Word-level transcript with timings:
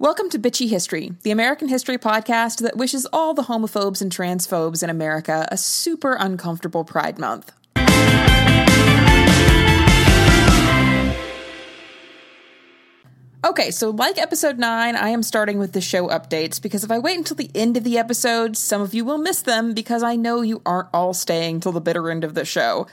Welcome 0.00 0.30
to 0.30 0.38
Bitchy 0.38 0.68
History, 0.68 1.10
the 1.24 1.32
American 1.32 1.66
history 1.66 1.98
podcast 1.98 2.62
that 2.62 2.76
wishes 2.76 3.04
all 3.12 3.34
the 3.34 3.42
homophobes 3.42 4.00
and 4.00 4.12
transphobes 4.12 4.84
in 4.84 4.90
America 4.90 5.48
a 5.50 5.56
super 5.56 6.14
uncomfortable 6.14 6.84
Pride 6.84 7.18
Month. 7.18 7.50
Okay, 13.44 13.72
so 13.72 13.90
like 13.90 14.18
episode 14.18 14.56
9, 14.56 14.94
I 14.94 15.08
am 15.08 15.24
starting 15.24 15.58
with 15.58 15.72
the 15.72 15.80
show 15.80 16.06
updates 16.06 16.62
because 16.62 16.84
if 16.84 16.92
I 16.92 17.00
wait 17.00 17.18
until 17.18 17.36
the 17.36 17.50
end 17.52 17.76
of 17.76 17.82
the 17.82 17.98
episode, 17.98 18.56
some 18.56 18.80
of 18.80 18.94
you 18.94 19.04
will 19.04 19.18
miss 19.18 19.42
them 19.42 19.74
because 19.74 20.04
I 20.04 20.14
know 20.14 20.42
you 20.42 20.62
aren't 20.64 20.90
all 20.94 21.12
staying 21.12 21.58
till 21.58 21.72
the 21.72 21.80
bitter 21.80 22.08
end 22.08 22.22
of 22.22 22.34
the 22.34 22.44
show. 22.44 22.86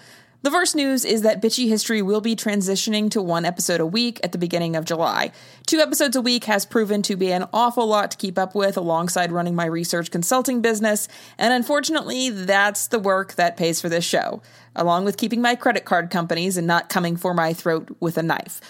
The 0.46 0.52
first 0.52 0.76
news 0.76 1.06
is 1.06 1.24
that 1.24 1.42
Bitchy 1.42 1.70
History 1.70 2.04
will 2.04 2.22
be 2.22 2.36
transitioning 2.36 3.10
to 3.10 3.20
one 3.20 3.46
episode 3.46 3.82
a 3.82 3.86
week 3.88 4.20
at 4.24 4.32
the 4.32 4.38
beginning 4.38 4.76
of 4.76 4.86
July. 4.86 5.32
Two 5.66 5.80
episodes 5.80 6.16
a 6.16 6.22
week 6.22 6.44
has 6.44 6.68
proven 6.68 7.02
to 7.02 7.16
be 7.16 7.32
an 7.32 7.48
awful 7.52 7.88
lot 7.88 8.12
to 8.12 8.18
keep 8.18 8.38
up 8.38 8.54
with 8.54 8.78
alongside 8.78 9.32
running 9.32 9.56
my 9.56 9.66
research 9.66 10.12
consulting 10.12 10.62
business, 10.62 11.08
and 11.40 11.52
unfortunately, 11.52 12.30
that's 12.30 12.90
the 12.90 13.00
work 13.00 13.34
that 13.38 13.58
pays 13.58 13.82
for 13.82 13.90
this 13.90 14.06
show, 14.06 14.44
along 14.76 15.04
with 15.04 15.18
keeping 15.18 15.42
my 15.42 15.56
credit 15.56 15.84
card 15.84 16.12
companies 16.12 16.58
and 16.58 16.68
not 16.68 16.90
coming 16.90 17.18
for 17.18 17.34
my 17.34 17.52
throat 17.52 17.98
with 18.00 18.16
a 18.16 18.22
knife. 18.22 18.62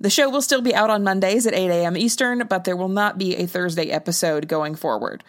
The 0.00 0.10
show 0.10 0.28
will 0.30 0.42
still 0.42 0.62
be 0.62 0.74
out 0.74 0.90
on 0.90 1.04
Mondays 1.04 1.46
at 1.46 1.54
8 1.54 1.70
a.m. 1.70 1.96
Eastern, 1.96 2.44
but 2.48 2.64
there 2.64 2.76
will 2.76 2.88
not 2.88 3.18
be 3.18 3.36
a 3.36 3.46
Thursday 3.46 3.90
episode 3.90 4.48
going 4.48 4.74
forward. 4.74 5.22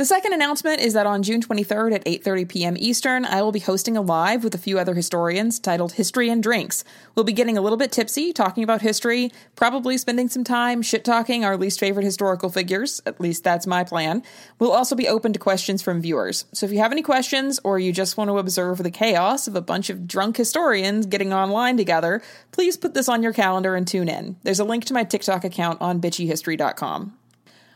The 0.00 0.06
second 0.06 0.32
announcement 0.32 0.80
is 0.80 0.94
that 0.94 1.04
on 1.04 1.22
June 1.22 1.42
23rd 1.42 1.92
at 1.92 2.04
8:30 2.06 2.48
p.m. 2.48 2.76
Eastern, 2.78 3.26
I 3.26 3.42
will 3.42 3.52
be 3.52 3.60
hosting 3.60 3.98
a 3.98 4.00
live 4.00 4.42
with 4.42 4.54
a 4.54 4.58
few 4.58 4.78
other 4.78 4.94
historians 4.94 5.58
titled 5.58 5.92
History 5.92 6.30
and 6.30 6.42
Drinks. 6.42 6.84
We'll 7.14 7.26
be 7.26 7.34
getting 7.34 7.58
a 7.58 7.60
little 7.60 7.76
bit 7.76 7.92
tipsy, 7.92 8.32
talking 8.32 8.64
about 8.64 8.80
history, 8.80 9.30
probably 9.56 9.98
spending 9.98 10.30
some 10.30 10.42
time 10.42 10.80
shit 10.80 11.04
talking 11.04 11.44
our 11.44 11.54
least 11.54 11.78
favorite 11.78 12.06
historical 12.06 12.48
figures, 12.48 13.02
at 13.04 13.20
least 13.20 13.44
that's 13.44 13.66
my 13.66 13.84
plan. 13.84 14.22
We'll 14.58 14.72
also 14.72 14.96
be 14.96 15.06
open 15.06 15.34
to 15.34 15.38
questions 15.38 15.82
from 15.82 16.00
viewers. 16.00 16.46
So 16.54 16.64
if 16.64 16.72
you 16.72 16.78
have 16.78 16.92
any 16.92 17.02
questions 17.02 17.60
or 17.62 17.78
you 17.78 17.92
just 17.92 18.16
want 18.16 18.30
to 18.30 18.38
observe 18.38 18.78
the 18.78 18.90
chaos 18.90 19.48
of 19.48 19.54
a 19.54 19.60
bunch 19.60 19.90
of 19.90 20.08
drunk 20.08 20.38
historians 20.38 21.04
getting 21.04 21.34
online 21.34 21.76
together, 21.76 22.22
please 22.52 22.78
put 22.78 22.94
this 22.94 23.10
on 23.10 23.22
your 23.22 23.34
calendar 23.34 23.76
and 23.76 23.86
tune 23.86 24.08
in. 24.08 24.36
There's 24.44 24.60
a 24.60 24.64
link 24.64 24.86
to 24.86 24.94
my 24.94 25.04
TikTok 25.04 25.44
account 25.44 25.82
on 25.82 26.00
bitchyhistory.com. 26.00 27.18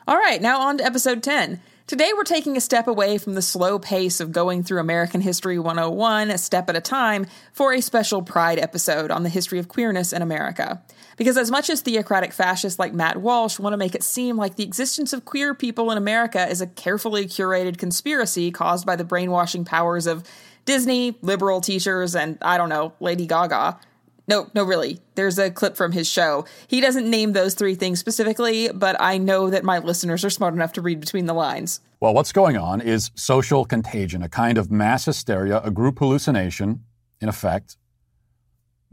All 0.08 0.16
right, 0.16 0.40
now 0.40 0.60
on 0.60 0.78
to 0.78 0.84
episode 0.86 1.22
10. 1.22 1.60
Today, 1.86 2.12
we're 2.16 2.24
taking 2.24 2.56
a 2.56 2.62
step 2.62 2.86
away 2.86 3.18
from 3.18 3.34
the 3.34 3.42
slow 3.42 3.78
pace 3.78 4.18
of 4.18 4.32
going 4.32 4.62
through 4.62 4.80
American 4.80 5.20
History 5.20 5.58
101 5.58 6.30
a 6.30 6.38
step 6.38 6.70
at 6.70 6.76
a 6.76 6.80
time 6.80 7.26
for 7.52 7.74
a 7.74 7.82
special 7.82 8.22
Pride 8.22 8.58
episode 8.58 9.10
on 9.10 9.22
the 9.22 9.28
history 9.28 9.58
of 9.58 9.68
queerness 9.68 10.10
in 10.10 10.22
America. 10.22 10.82
Because 11.18 11.36
as 11.36 11.50
much 11.50 11.68
as 11.68 11.82
theocratic 11.82 12.32
fascists 12.32 12.78
like 12.78 12.94
Matt 12.94 13.18
Walsh 13.18 13.58
want 13.58 13.74
to 13.74 13.76
make 13.76 13.94
it 13.94 14.02
seem 14.02 14.38
like 14.38 14.56
the 14.56 14.64
existence 14.64 15.12
of 15.12 15.26
queer 15.26 15.54
people 15.54 15.90
in 15.90 15.98
America 15.98 16.48
is 16.48 16.62
a 16.62 16.66
carefully 16.66 17.26
curated 17.26 17.76
conspiracy 17.76 18.50
caused 18.50 18.86
by 18.86 18.96
the 18.96 19.04
brainwashing 19.04 19.66
powers 19.66 20.06
of 20.06 20.24
Disney, 20.64 21.18
liberal 21.20 21.60
teachers, 21.60 22.16
and 22.16 22.38
I 22.40 22.56
don't 22.56 22.70
know, 22.70 22.94
Lady 22.98 23.26
Gaga, 23.26 23.78
no, 24.26 24.50
no, 24.54 24.64
really. 24.64 25.00
There's 25.16 25.38
a 25.38 25.50
clip 25.50 25.76
from 25.76 25.92
his 25.92 26.08
show. 26.08 26.46
He 26.66 26.80
doesn't 26.80 27.08
name 27.08 27.32
those 27.32 27.54
three 27.54 27.74
things 27.74 27.98
specifically, 27.98 28.70
but 28.72 28.96
I 28.98 29.18
know 29.18 29.50
that 29.50 29.64
my 29.64 29.78
listeners 29.78 30.24
are 30.24 30.30
smart 30.30 30.54
enough 30.54 30.72
to 30.74 30.82
read 30.82 30.98
between 30.98 31.26
the 31.26 31.34
lines. 31.34 31.80
Well, 32.00 32.14
what's 32.14 32.32
going 32.32 32.56
on 32.56 32.80
is 32.80 33.10
social 33.14 33.64
contagion, 33.64 34.22
a 34.22 34.28
kind 34.28 34.56
of 34.56 34.70
mass 34.70 35.04
hysteria, 35.04 35.60
a 35.62 35.70
group 35.70 35.98
hallucination, 35.98 36.84
in 37.20 37.28
effect, 37.28 37.76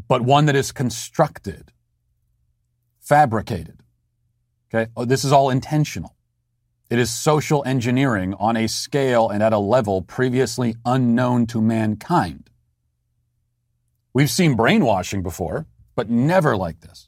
but 0.08 0.22
one 0.22 0.46
that 0.46 0.56
is 0.56 0.72
constructed, 0.72 1.72
fabricated. 3.00 3.80
Okay? 4.74 4.92
Oh, 4.96 5.06
this 5.06 5.24
is 5.24 5.32
all 5.32 5.50
intentional. 5.50 6.16
It 6.90 7.00
is 7.00 7.09
social 7.09 7.64
engineering 7.66 8.34
on 8.34 8.58
a 8.58 8.68
scale 8.68 9.30
and 9.30 9.42
at 9.42 9.54
a 9.54 9.58
level 9.58 10.02
previously 10.02 10.76
unknown 10.86 11.48
to 11.48 11.62
mankind. 11.62 12.50
We've 14.13 14.29
seen 14.29 14.55
brainwashing 14.55 15.23
before, 15.23 15.67
but 15.95 16.09
never 16.09 16.57
like 16.57 16.81
this. 16.81 17.07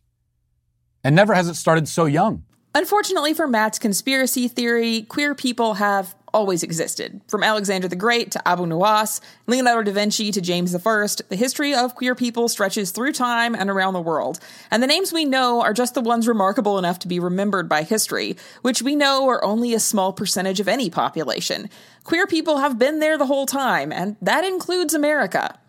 And 1.04 1.16
never 1.16 1.34
has 1.34 1.50
it 1.50 1.56
started 1.56 1.90
so 1.90 2.06
young. 2.06 2.46
Unfortunately 2.74 3.34
for 3.34 3.46
Matt's 3.46 3.78
conspiracy 3.78 4.48
theory, 4.48 5.04
queer 5.04 5.36
people 5.36 5.76
have 5.76 6.16
always 6.34 6.64
existed. 6.64 7.22
From 7.28 7.44
Alexander 7.44 7.88
the 7.88 7.96
Great 7.96 8.32
to 8.32 8.48
Abu 8.48 8.66
Nuwas, 8.66 9.20
Leonardo 9.48 9.92
da 9.92 9.94
Vinci 9.94 10.32
to 10.32 10.42
James 10.42 10.74
I, 10.74 10.80
the 11.30 11.36
history 11.36 11.76
of 11.76 11.94
queer 11.94 12.16
people 12.16 12.48
stretches 12.48 12.92
through 12.92 13.12
time 13.12 13.54
and 13.54 13.70
around 13.70 13.94
the 13.94 14.02
world. 14.02 14.40
And 14.72 14.82
the 14.82 14.88
names 14.88 15.14
we 15.14 15.26
know 15.26 15.62
are 15.62 15.74
just 15.74 15.94
the 15.94 16.02
ones 16.02 16.28
remarkable 16.28 16.80
enough 16.80 17.00
to 17.00 17.08
be 17.08 17.20
remembered 17.20 17.70
by 17.70 17.84
history, 17.84 18.38
which 18.62 18.82
we 18.82 18.96
know 18.96 19.28
are 19.28 19.44
only 19.44 19.74
a 19.74 19.80
small 19.80 20.14
percentage 20.14 20.60
of 20.60 20.68
any 20.68 20.90
population. 20.90 21.70
Queer 22.04 22.26
people 22.28 22.58
have 22.58 22.80
been 22.80 23.00
there 23.00 23.18
the 23.18 23.28
whole 23.28 23.46
time, 23.46 23.92
and 23.92 24.16
that 24.22 24.44
includes 24.44 24.94
America. 24.94 25.60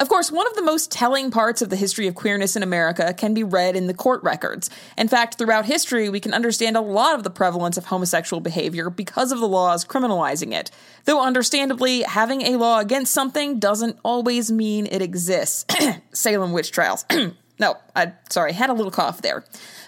Of 0.00 0.08
course, 0.08 0.32
one 0.32 0.46
of 0.46 0.54
the 0.54 0.62
most 0.62 0.90
telling 0.90 1.30
parts 1.30 1.60
of 1.60 1.68
the 1.68 1.76
history 1.76 2.06
of 2.06 2.14
queerness 2.14 2.56
in 2.56 2.62
America 2.62 3.12
can 3.12 3.34
be 3.34 3.44
read 3.44 3.76
in 3.76 3.86
the 3.86 3.92
court 3.92 4.22
records. 4.22 4.70
In 4.96 5.08
fact, 5.08 5.36
throughout 5.36 5.66
history, 5.66 6.08
we 6.08 6.20
can 6.20 6.32
understand 6.32 6.78
a 6.78 6.80
lot 6.80 7.14
of 7.14 7.22
the 7.22 7.28
prevalence 7.28 7.76
of 7.76 7.84
homosexual 7.84 8.40
behavior 8.40 8.88
because 8.88 9.30
of 9.30 9.40
the 9.40 9.46
laws 9.46 9.84
criminalizing 9.84 10.54
it. 10.54 10.70
Though, 11.04 11.22
understandably, 11.22 12.00
having 12.00 12.40
a 12.40 12.56
law 12.56 12.78
against 12.78 13.12
something 13.12 13.58
doesn't 13.58 13.98
always 14.02 14.50
mean 14.50 14.86
it 14.86 15.02
exists. 15.02 15.66
Salem 16.14 16.52
witch 16.52 16.72
trials. 16.72 17.04
no, 17.58 17.76
I 17.94 18.14
sorry, 18.30 18.54
had 18.54 18.70
a 18.70 18.72
little 18.72 18.90
cough 18.90 19.20
there. 19.20 19.44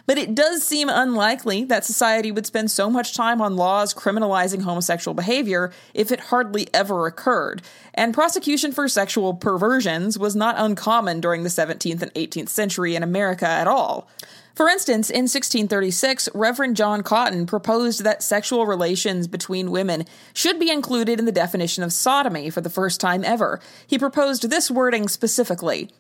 But 0.06 0.18
it 0.18 0.34
does 0.34 0.62
seem 0.62 0.88
unlikely 0.88 1.64
that 1.64 1.84
society 1.84 2.32
would 2.32 2.46
spend 2.46 2.70
so 2.70 2.90
much 2.90 3.14
time 3.14 3.40
on 3.40 3.56
laws 3.56 3.94
criminalizing 3.94 4.62
homosexual 4.62 5.14
behavior 5.14 5.72
if 5.94 6.10
it 6.10 6.20
hardly 6.20 6.68
ever 6.74 7.06
occurred. 7.06 7.62
And 7.94 8.14
prosecution 8.14 8.72
for 8.72 8.88
sexual 8.88 9.34
perversions 9.34 10.18
was 10.18 10.34
not 10.34 10.56
uncommon 10.58 11.20
during 11.20 11.42
the 11.42 11.48
17th 11.48 12.02
and 12.02 12.14
18th 12.14 12.48
century 12.48 12.96
in 12.96 13.02
America 13.02 13.46
at 13.46 13.68
all. 13.68 14.08
For 14.54 14.68
instance, 14.68 15.08
in 15.08 15.22
1636, 15.22 16.28
Reverend 16.34 16.76
John 16.76 17.02
Cotton 17.02 17.46
proposed 17.46 18.04
that 18.04 18.22
sexual 18.22 18.66
relations 18.66 19.26
between 19.26 19.70
women 19.70 20.04
should 20.34 20.60
be 20.60 20.70
included 20.70 21.18
in 21.18 21.24
the 21.24 21.32
definition 21.32 21.82
of 21.82 21.92
sodomy 21.92 22.50
for 22.50 22.60
the 22.60 22.68
first 22.68 23.00
time 23.00 23.24
ever. 23.24 23.60
He 23.86 23.98
proposed 23.98 24.50
this 24.50 24.70
wording 24.70 25.08
specifically 25.08 25.90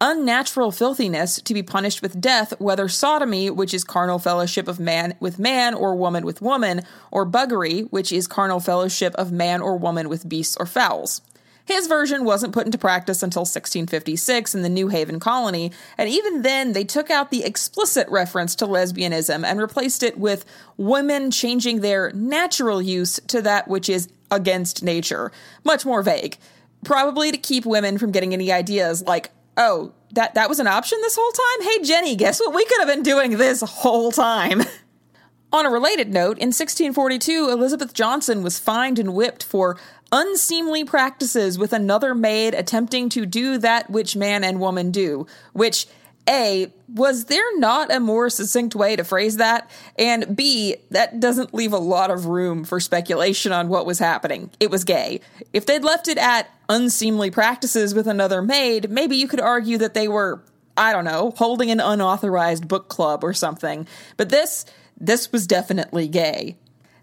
unnatural 0.00 0.72
filthiness 0.72 1.40
to 1.42 1.54
be 1.54 1.62
punished 1.62 2.02
with 2.02 2.20
death, 2.20 2.52
whether 2.58 2.88
sodomy, 2.88 3.50
which 3.50 3.72
is 3.72 3.84
carnal 3.84 4.18
fellowship 4.18 4.66
of 4.66 4.80
man 4.80 5.14
with 5.20 5.38
man 5.38 5.74
or 5.74 5.94
woman 5.94 6.24
with 6.24 6.42
woman, 6.42 6.82
or 7.10 7.26
buggery, 7.26 7.88
which 7.90 8.12
is 8.12 8.26
carnal 8.26 8.60
fellowship 8.60 9.14
of 9.14 9.30
man 9.30 9.60
or 9.60 9.76
woman 9.76 10.08
with 10.08 10.28
beasts 10.28 10.56
or 10.58 10.66
fowls. 10.66 11.22
His 11.64 11.86
version 11.86 12.24
wasn't 12.24 12.52
put 12.52 12.66
into 12.66 12.78
practice 12.78 13.22
until 13.22 13.42
1656 13.42 14.54
in 14.54 14.62
the 14.62 14.68
New 14.68 14.88
Haven 14.88 15.20
colony, 15.20 15.70
and 15.96 16.08
even 16.08 16.42
then 16.42 16.72
they 16.72 16.84
took 16.84 17.10
out 17.10 17.30
the 17.30 17.44
explicit 17.44 18.08
reference 18.08 18.56
to 18.56 18.66
lesbianism 18.66 19.44
and 19.44 19.60
replaced 19.60 20.02
it 20.02 20.18
with 20.18 20.44
women 20.76 21.30
changing 21.30 21.80
their 21.80 22.10
natural 22.12 22.82
use 22.82 23.20
to 23.28 23.40
that 23.42 23.68
which 23.68 23.88
is 23.88 24.08
against 24.30 24.82
nature. 24.82 25.30
Much 25.64 25.86
more 25.86 26.02
vague. 26.02 26.36
Probably 26.84 27.30
to 27.30 27.38
keep 27.38 27.64
women 27.64 27.96
from 27.96 28.10
getting 28.10 28.32
any 28.32 28.50
ideas 28.50 29.02
like 29.02 29.30
Oh, 29.56 29.92
that 30.12 30.34
that 30.34 30.48
was 30.48 30.60
an 30.60 30.66
option 30.66 30.98
this 31.00 31.16
whole 31.18 31.32
time? 31.32 31.68
Hey 31.68 31.82
Jenny, 31.82 32.16
guess 32.16 32.40
what 32.40 32.54
we 32.54 32.64
could 32.64 32.78
have 32.80 32.88
been 32.88 33.02
doing 33.02 33.36
this 33.36 33.60
whole 33.60 34.12
time? 34.12 34.62
On 35.52 35.66
a 35.66 35.70
related 35.70 36.08
note, 36.08 36.38
in 36.38 36.48
1642, 36.48 37.50
Elizabeth 37.50 37.92
Johnson 37.92 38.42
was 38.42 38.58
fined 38.58 38.98
and 38.98 39.12
whipped 39.12 39.44
for 39.44 39.78
unseemly 40.10 40.82
practices 40.82 41.58
with 41.58 41.74
another 41.74 42.14
maid 42.14 42.54
attempting 42.54 43.10
to 43.10 43.26
do 43.26 43.58
that 43.58 43.90
which 43.90 44.16
man 44.16 44.44
and 44.44 44.60
woman 44.60 44.90
do, 44.90 45.26
which 45.52 45.86
a, 46.28 46.72
was 46.88 47.24
there 47.24 47.58
not 47.58 47.92
a 47.92 47.98
more 47.98 48.30
succinct 48.30 48.74
way 48.74 48.96
to 48.96 49.04
phrase 49.04 49.38
that? 49.38 49.70
And 49.98 50.36
B, 50.36 50.76
that 50.90 51.20
doesn't 51.20 51.54
leave 51.54 51.72
a 51.72 51.78
lot 51.78 52.10
of 52.10 52.26
room 52.26 52.64
for 52.64 52.80
speculation 52.80 53.52
on 53.52 53.68
what 53.68 53.86
was 53.86 53.98
happening. 53.98 54.50
It 54.60 54.70
was 54.70 54.84
gay. 54.84 55.20
If 55.52 55.66
they'd 55.66 55.82
left 55.82 56.08
it 56.08 56.18
at 56.18 56.48
unseemly 56.68 57.30
practices 57.30 57.94
with 57.94 58.06
another 58.06 58.40
maid, 58.42 58.90
maybe 58.90 59.16
you 59.16 59.26
could 59.26 59.40
argue 59.40 59.78
that 59.78 59.94
they 59.94 60.06
were, 60.08 60.42
I 60.76 60.92
don't 60.92 61.04
know, 61.04 61.32
holding 61.36 61.70
an 61.70 61.80
unauthorized 61.80 62.68
book 62.68 62.88
club 62.88 63.24
or 63.24 63.32
something. 63.32 63.86
But 64.16 64.28
this, 64.28 64.64
this 64.98 65.32
was 65.32 65.46
definitely 65.46 66.08
gay. 66.08 66.56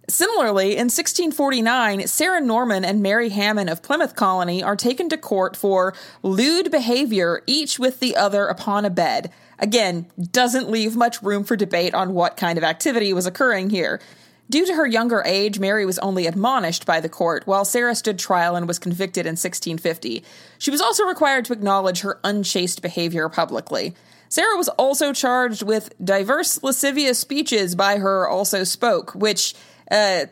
Similarly, 0.09 0.71
in 0.71 0.85
1649, 0.85 2.07
Sarah 2.07 2.41
Norman 2.41 2.83
and 2.83 3.01
Mary 3.01 3.29
Hammond 3.29 3.69
of 3.69 3.83
Plymouth 3.83 4.15
Colony 4.15 4.63
are 4.63 4.75
taken 4.75 5.07
to 5.09 5.17
court 5.17 5.55
for 5.55 5.93
lewd 6.23 6.71
behavior, 6.71 7.43
each 7.45 7.77
with 7.77 7.99
the 7.99 8.15
other 8.15 8.47
upon 8.47 8.85
a 8.85 8.89
bed. 8.89 9.31
Again, 9.59 10.07
doesn't 10.31 10.69
leave 10.69 10.95
much 10.95 11.21
room 11.21 11.43
for 11.43 11.55
debate 11.55 11.93
on 11.93 12.15
what 12.15 12.37
kind 12.37 12.57
of 12.57 12.63
activity 12.63 13.13
was 13.13 13.27
occurring 13.27 13.69
here. 13.69 14.01
Due 14.49 14.65
to 14.65 14.73
her 14.73 14.87
younger 14.87 15.21
age, 15.27 15.59
Mary 15.59 15.85
was 15.85 15.99
only 15.99 16.25
admonished 16.25 16.87
by 16.87 16.99
the 16.99 17.07
court, 17.07 17.45
while 17.45 17.63
Sarah 17.63 17.93
stood 17.93 18.17
trial 18.17 18.55
and 18.55 18.67
was 18.67 18.79
convicted 18.79 19.27
in 19.27 19.33
1650. 19.33 20.23
She 20.57 20.71
was 20.71 20.81
also 20.81 21.03
required 21.03 21.45
to 21.45 21.53
acknowledge 21.53 22.01
her 22.01 22.19
unchaste 22.23 22.81
behavior 22.81 23.29
publicly. 23.29 23.93
Sarah 24.27 24.57
was 24.57 24.69
also 24.69 25.13
charged 25.13 25.61
with 25.61 25.93
diverse 26.03 26.63
lascivious 26.63 27.19
speeches 27.19 27.75
by 27.75 27.97
her 27.97 28.27
also 28.27 28.63
spoke, 28.63 29.13
which 29.13 29.53
uh, 29.91 30.25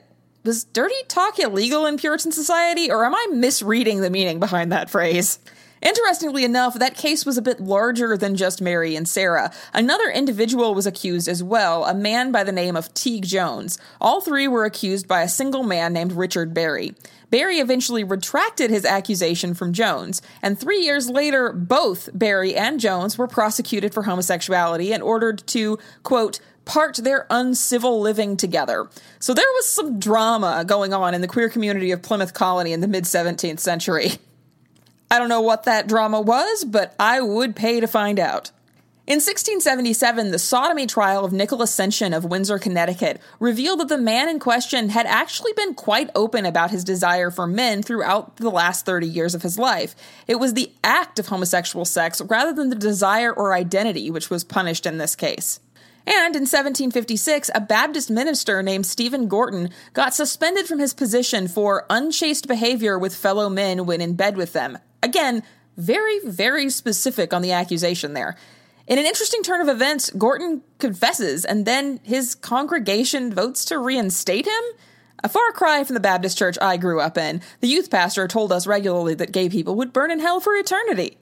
was 0.43 0.63
dirty 0.63 0.95
talk 1.07 1.39
illegal 1.39 1.85
in 1.85 1.97
Puritan 1.97 2.31
society, 2.31 2.89
or 2.89 3.05
am 3.05 3.13
I 3.13 3.27
misreading 3.31 4.01
the 4.01 4.09
meaning 4.09 4.39
behind 4.39 4.71
that 4.71 4.89
phrase? 4.89 5.39
Interestingly 5.81 6.43
enough, 6.43 6.79
that 6.79 6.97
case 6.97 7.25
was 7.25 7.37
a 7.37 7.41
bit 7.41 7.59
larger 7.59 8.17
than 8.17 8.35
just 8.35 8.61
Mary 8.61 8.95
and 8.95 9.07
Sarah. 9.07 9.51
Another 9.73 10.09
individual 10.09 10.73
was 10.73 10.87
accused 10.87 11.27
as 11.27 11.43
well, 11.43 11.85
a 11.85 11.93
man 11.93 12.31
by 12.31 12.43
the 12.43 12.51
name 12.51 12.75
of 12.75 12.91
Teague 12.95 13.25
Jones. 13.25 13.77
All 14.01 14.21
three 14.21 14.47
were 14.47 14.65
accused 14.65 15.07
by 15.07 15.21
a 15.21 15.29
single 15.29 15.63
man 15.63 15.93
named 15.93 16.13
Richard 16.13 16.53
Barry. 16.53 16.95
Barry 17.29 17.59
eventually 17.59 18.03
retracted 18.03 18.71
his 18.71 18.85
accusation 18.85 19.53
from 19.53 19.73
Jones, 19.73 20.21
and 20.41 20.57
three 20.57 20.79
years 20.79 21.09
later, 21.09 21.51
both 21.53 22.09
Barry 22.13 22.55
and 22.55 22.79
Jones 22.79 23.17
were 23.17 23.27
prosecuted 23.27 23.93
for 23.93 24.03
homosexuality 24.03 24.93
and 24.93 25.03
ordered 25.03 25.45
to, 25.47 25.77
quote, 26.01 26.39
part 26.67 26.97
their 26.97 27.25
uncivil 27.29 27.99
living 27.99 28.37
together. 28.37 28.87
So 29.19 29.33
there 29.33 29.45
was 29.55 29.67
some 29.67 29.99
drama 29.99 30.63
going 30.67 30.93
on 30.93 31.15
in 31.15 31.21
the 31.21 31.27
queer 31.27 31.49
community 31.49 31.91
of 31.91 32.03
Plymouth 32.03 32.33
Colony 32.33 32.73
in 32.73 32.81
the 32.81 32.87
mid 32.87 33.05
17th 33.05 33.59
century. 33.59 34.11
I 35.09 35.17
don't 35.17 35.29
know 35.29 35.41
what 35.41 35.63
that 35.63 35.87
drama 35.87 36.21
was, 36.21 36.65
but 36.65 36.93
I 36.99 37.21
would 37.21 37.55
pay 37.55 37.79
to 37.79 37.87
find 37.87 38.19
out. 38.19 38.51
In 39.07 39.19
1677, 39.19 40.31
the 40.31 40.37
sodomy 40.37 40.85
trial 40.85 41.23
of 41.23 41.31
Nicholas 41.31 41.73
Sension 41.73 42.13
of 42.13 42.25
Windsor, 42.25 42.59
Connecticut, 42.59 43.21
revealed 43.39 43.79
that 43.79 43.87
the 43.87 43.97
man 43.97 44.27
in 44.27 44.37
question 44.37 44.89
had 44.89 45.05
actually 45.05 45.53
been 45.53 45.75
quite 45.75 46.09
open 46.13 46.45
about 46.45 46.71
his 46.71 46.83
desire 46.83 47.31
for 47.31 47.47
men 47.47 47.81
throughout 47.81 48.35
the 48.35 48.49
last 48.49 48.85
30 48.85 49.07
years 49.07 49.33
of 49.33 49.43
his 49.43 49.57
life. 49.57 49.95
It 50.27 50.41
was 50.41 50.55
the 50.55 50.73
act 50.83 51.19
of 51.19 51.27
homosexual 51.27 51.85
sex 51.85 52.19
rather 52.19 52.51
than 52.51 52.69
the 52.69 52.75
desire 52.75 53.31
or 53.31 53.53
identity 53.53 54.11
which 54.11 54.29
was 54.29 54.43
punished 54.43 54.85
in 54.85 54.97
this 54.97 55.15
case. 55.15 55.61
And 56.07 56.37
in 56.37 56.43
1756, 56.43 57.51
a 57.53 57.59
Baptist 57.59 58.09
minister 58.09 58.63
named 58.63 58.85
Stephen 58.85 59.27
Gorton 59.27 59.69
got 59.91 60.13
suspended 60.13 60.65
from 60.65 60.79
his 60.79 60.93
position 60.93 61.49
for 61.49 61.85
unchaste 61.89 62.47
behavior 62.47 62.97
with 62.97 63.13
fellow 63.13 63.49
men 63.49 63.85
when 63.85 63.99
in 63.99 64.15
bed 64.15 64.37
with 64.37 64.53
them. 64.53 64.77
Again, 65.03 65.43
very, 65.75 66.19
very 66.23 66.69
specific 66.69 67.33
on 67.33 67.41
the 67.41 67.51
accusation 67.51 68.13
there. 68.13 68.37
In 68.87 68.97
an 68.97 69.05
interesting 69.05 69.43
turn 69.43 69.59
of 69.59 69.67
events, 69.67 70.09
Gorton 70.11 70.61
confesses, 70.79 71.43
and 71.43 71.65
then 71.65 71.99
his 72.03 72.35
congregation 72.35 73.33
votes 73.33 73.65
to 73.65 73.77
reinstate 73.77 74.47
him? 74.47 74.63
A 75.25 75.29
far 75.29 75.51
cry 75.51 75.83
from 75.83 75.95
the 75.95 75.99
Baptist 75.99 76.37
church 76.37 76.57
I 76.61 76.77
grew 76.77 77.01
up 77.01 77.17
in. 77.17 77.41
The 77.59 77.67
youth 77.67 77.91
pastor 77.91 78.29
told 78.29 78.53
us 78.53 78.65
regularly 78.65 79.13
that 79.15 79.33
gay 79.33 79.49
people 79.49 79.75
would 79.75 79.91
burn 79.91 80.11
in 80.11 80.19
hell 80.19 80.39
for 80.39 80.55
eternity. 80.55 81.17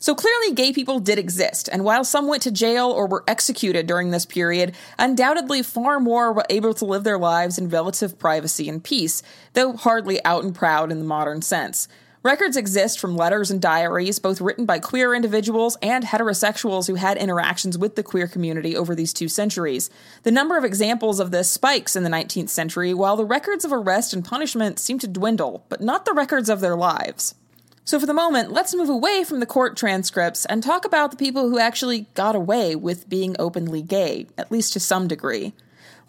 So 0.00 0.14
clearly, 0.14 0.54
gay 0.54 0.72
people 0.72 1.00
did 1.00 1.18
exist, 1.18 1.68
and 1.72 1.84
while 1.84 2.04
some 2.04 2.28
went 2.28 2.42
to 2.44 2.52
jail 2.52 2.86
or 2.86 3.06
were 3.06 3.24
executed 3.26 3.86
during 3.86 4.10
this 4.10 4.24
period, 4.24 4.74
undoubtedly 4.96 5.62
far 5.62 5.98
more 5.98 6.32
were 6.32 6.46
able 6.48 6.72
to 6.74 6.84
live 6.84 7.02
their 7.02 7.18
lives 7.18 7.58
in 7.58 7.68
relative 7.68 8.18
privacy 8.18 8.68
and 8.68 8.84
peace, 8.84 9.22
though 9.54 9.72
hardly 9.72 10.24
out 10.24 10.44
and 10.44 10.54
proud 10.54 10.92
in 10.92 11.00
the 11.00 11.04
modern 11.04 11.42
sense. 11.42 11.88
Records 12.22 12.56
exist 12.56 13.00
from 13.00 13.16
letters 13.16 13.50
and 13.50 13.60
diaries, 13.60 14.18
both 14.18 14.40
written 14.40 14.66
by 14.66 14.78
queer 14.78 15.14
individuals 15.14 15.76
and 15.82 16.04
heterosexuals 16.04 16.86
who 16.86 16.96
had 16.96 17.16
interactions 17.16 17.78
with 17.78 17.96
the 17.96 18.02
queer 18.02 18.28
community 18.28 18.76
over 18.76 18.94
these 18.94 19.12
two 19.12 19.28
centuries. 19.28 19.88
The 20.24 20.30
number 20.30 20.56
of 20.56 20.64
examples 20.64 21.20
of 21.20 21.30
this 21.30 21.50
spikes 21.50 21.96
in 21.96 22.02
the 22.02 22.10
19th 22.10 22.50
century, 22.50 22.92
while 22.92 23.16
the 23.16 23.24
records 23.24 23.64
of 23.64 23.72
arrest 23.72 24.12
and 24.12 24.24
punishment 24.24 24.78
seem 24.78 24.98
to 24.98 25.08
dwindle, 25.08 25.64
but 25.68 25.80
not 25.80 26.04
the 26.04 26.12
records 26.12 26.48
of 26.48 26.60
their 26.60 26.76
lives. 26.76 27.34
So, 27.88 27.98
for 27.98 28.04
the 28.04 28.12
moment, 28.12 28.52
let's 28.52 28.74
move 28.74 28.90
away 28.90 29.24
from 29.24 29.40
the 29.40 29.46
court 29.46 29.74
transcripts 29.74 30.44
and 30.44 30.62
talk 30.62 30.84
about 30.84 31.10
the 31.10 31.16
people 31.16 31.48
who 31.48 31.58
actually 31.58 32.00
got 32.12 32.36
away 32.36 32.76
with 32.76 33.08
being 33.08 33.34
openly 33.38 33.80
gay, 33.80 34.26
at 34.36 34.52
least 34.52 34.74
to 34.74 34.80
some 34.80 35.08
degree. 35.08 35.54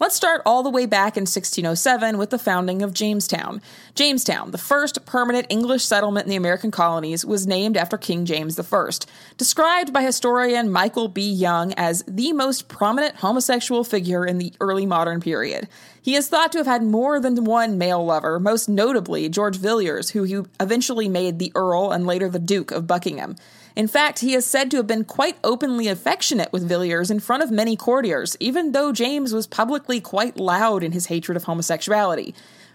Let's 0.00 0.16
start 0.16 0.40
all 0.46 0.62
the 0.62 0.70
way 0.70 0.86
back 0.86 1.18
in 1.18 1.22
1607 1.22 2.16
with 2.16 2.30
the 2.30 2.38
founding 2.38 2.80
of 2.80 2.94
Jamestown. 2.94 3.60
Jamestown, 3.94 4.50
the 4.50 4.56
first 4.56 5.04
permanent 5.04 5.46
English 5.50 5.84
settlement 5.84 6.24
in 6.24 6.30
the 6.30 6.36
American 6.36 6.70
colonies, 6.70 7.22
was 7.22 7.46
named 7.46 7.76
after 7.76 7.98
King 7.98 8.24
James 8.24 8.58
I, 8.58 8.90
described 9.36 9.92
by 9.92 10.02
historian 10.02 10.70
Michael 10.70 11.08
B. 11.08 11.30
Young 11.30 11.74
as 11.74 12.02
the 12.08 12.32
most 12.32 12.68
prominent 12.68 13.16
homosexual 13.16 13.84
figure 13.84 14.24
in 14.24 14.38
the 14.38 14.54
early 14.58 14.86
modern 14.86 15.20
period. 15.20 15.68
He 16.00 16.14
is 16.14 16.28
thought 16.28 16.50
to 16.52 16.58
have 16.58 16.66
had 16.66 16.82
more 16.82 17.20
than 17.20 17.44
one 17.44 17.76
male 17.76 18.02
lover, 18.02 18.40
most 18.40 18.70
notably 18.70 19.28
George 19.28 19.56
Villiers, 19.56 20.10
who 20.10 20.22
he 20.22 20.40
eventually 20.58 21.10
made 21.10 21.38
the 21.38 21.52
Earl 21.54 21.90
and 21.90 22.06
later 22.06 22.30
the 22.30 22.38
Duke 22.38 22.70
of 22.70 22.86
Buckingham. 22.86 23.36
In 23.80 23.88
fact, 23.88 24.18
he 24.18 24.34
is 24.34 24.44
said 24.44 24.70
to 24.70 24.76
have 24.76 24.86
been 24.86 25.06
quite 25.06 25.38
openly 25.42 25.88
affectionate 25.88 26.52
with 26.52 26.68
Villiers 26.68 27.10
in 27.10 27.18
front 27.18 27.42
of 27.42 27.50
many 27.50 27.76
courtiers, 27.76 28.36
even 28.38 28.72
though 28.72 28.92
James 28.92 29.32
was 29.32 29.46
publicly 29.46 30.02
quite 30.02 30.36
loud 30.36 30.84
in 30.84 30.92
his 30.92 31.06
hatred 31.06 31.34
of 31.34 31.44
homosexuality. 31.44 32.34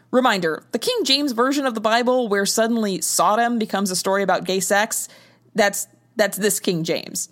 Reminder 0.09 0.63
the 0.71 0.79
King 0.79 1.03
James 1.03 1.33
version 1.33 1.67
of 1.67 1.75
the 1.75 1.79
Bible, 1.79 2.27
where 2.27 2.47
suddenly 2.47 3.01
Sodom 3.01 3.59
becomes 3.59 3.91
a 3.91 3.95
story 3.95 4.23
about 4.23 4.45
gay 4.45 4.59
sex, 4.59 5.07
that's, 5.53 5.87
that's 6.15 6.39
this 6.39 6.59
King 6.59 6.83
James. 6.83 7.29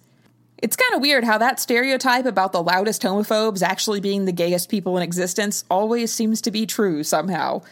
It's 0.59 0.75
kind 0.75 0.93
of 0.93 1.01
weird 1.01 1.23
how 1.23 1.39
that 1.39 1.59
stereotype 1.59 2.27
about 2.27 2.51
the 2.51 2.61
loudest 2.61 3.01
homophobes 3.01 3.63
actually 3.63 4.01
being 4.01 4.25
the 4.25 4.31
gayest 4.31 4.69
people 4.69 4.97
in 4.97 5.01
existence 5.01 5.65
always 5.67 6.13
seems 6.13 6.41
to 6.41 6.51
be 6.51 6.67
true 6.67 7.03
somehow. 7.03 7.63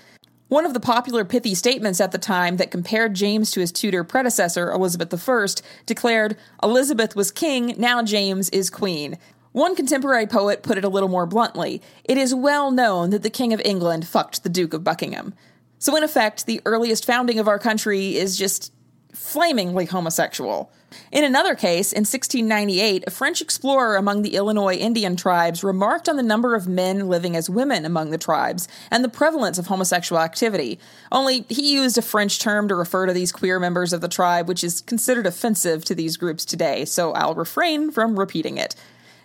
One 0.51 0.65
of 0.65 0.74
the 0.74 0.81
popular 0.81 1.24
pithy 1.24 1.56
statements 1.56 2.01
at 2.01 2.12
the 2.12 2.18
time 2.18 2.57
that 2.57 2.71
compared 2.71 3.13
James 3.13 3.51
to 3.51 3.62
his 3.62 3.71
Tudor 3.71 4.03
predecessor, 4.03 4.69
Elizabeth 4.69 5.30
I, 5.30 5.45
declared, 5.86 6.36
Elizabeth 6.62 7.15
was 7.15 7.31
king, 7.31 7.74
now 7.77 8.03
James 8.03 8.50
is 8.50 8.69
queen. 8.69 9.18
One 9.53 9.77
contemporary 9.77 10.27
poet 10.27 10.62
put 10.62 10.77
it 10.77 10.83
a 10.83 10.89
little 10.89 11.07
more 11.07 11.25
bluntly 11.25 11.81
It 12.03 12.18
is 12.18 12.36
well 12.36 12.69
known 12.69 13.12
that 13.12 13.24
the 13.24 13.30
King 13.30 13.53
of 13.53 13.62
England 13.63 14.06
fucked 14.06 14.44
the 14.44 14.50
Duke 14.50 14.74
of 14.74 14.83
Buckingham. 14.83 15.36
So, 15.80 15.95
in 15.95 16.03
effect, 16.03 16.45
the 16.45 16.59
earliest 16.65 17.06
founding 17.06 17.39
of 17.39 17.48
our 17.48 17.57
country 17.57 18.18
is 18.18 18.38
just 18.38 18.74
flamingly 19.21 19.85
homosexual. 19.85 20.71
In 21.12 21.23
another 21.23 21.56
case, 21.56 21.94
in 21.94 22.01
1698, 22.01 23.06
a 23.07 23.12
French 23.12 23.39
explorer 23.39 23.95
among 23.95 24.23
the 24.23 24.35
Illinois 24.35 24.75
Indian 24.75 25.15
tribes 25.15 25.63
remarked 25.63 26.09
on 26.09 26.18
the 26.18 26.23
number 26.23 26.56
of 26.56 26.68
men 26.68 27.07
living 27.07 27.35
as 27.35 27.50
women 27.50 27.85
among 27.85 28.09
the 28.09 28.18
tribes 28.18 28.68
and 28.89 29.03
the 29.03 29.09
prevalence 29.09 29.57
of 29.57 29.68
homosexual 29.68 30.21
activity. 30.21 30.79
Only 31.12 31.45
he 31.47 31.71
used 31.71 31.97
a 31.97 32.01
French 32.01 32.39
term 32.39 32.68
to 32.68 32.75
refer 32.75 33.06
to 33.06 33.13
these 33.13 33.31
queer 33.31 33.59
members 33.59 33.94
of 33.94 34.01
the 34.01 34.09
tribe, 34.09 34.50
which 34.50 34.63
is 34.63 34.81
considered 34.81 35.27
offensive 35.27 35.85
to 35.85 35.95
these 35.95 36.17
groups 36.17 36.44
today, 36.44 36.83
so 36.83 37.13
I'll 37.13 37.35
refrain 37.35 37.91
from 37.91 38.19
repeating 38.19 38.57
it. 38.57 38.75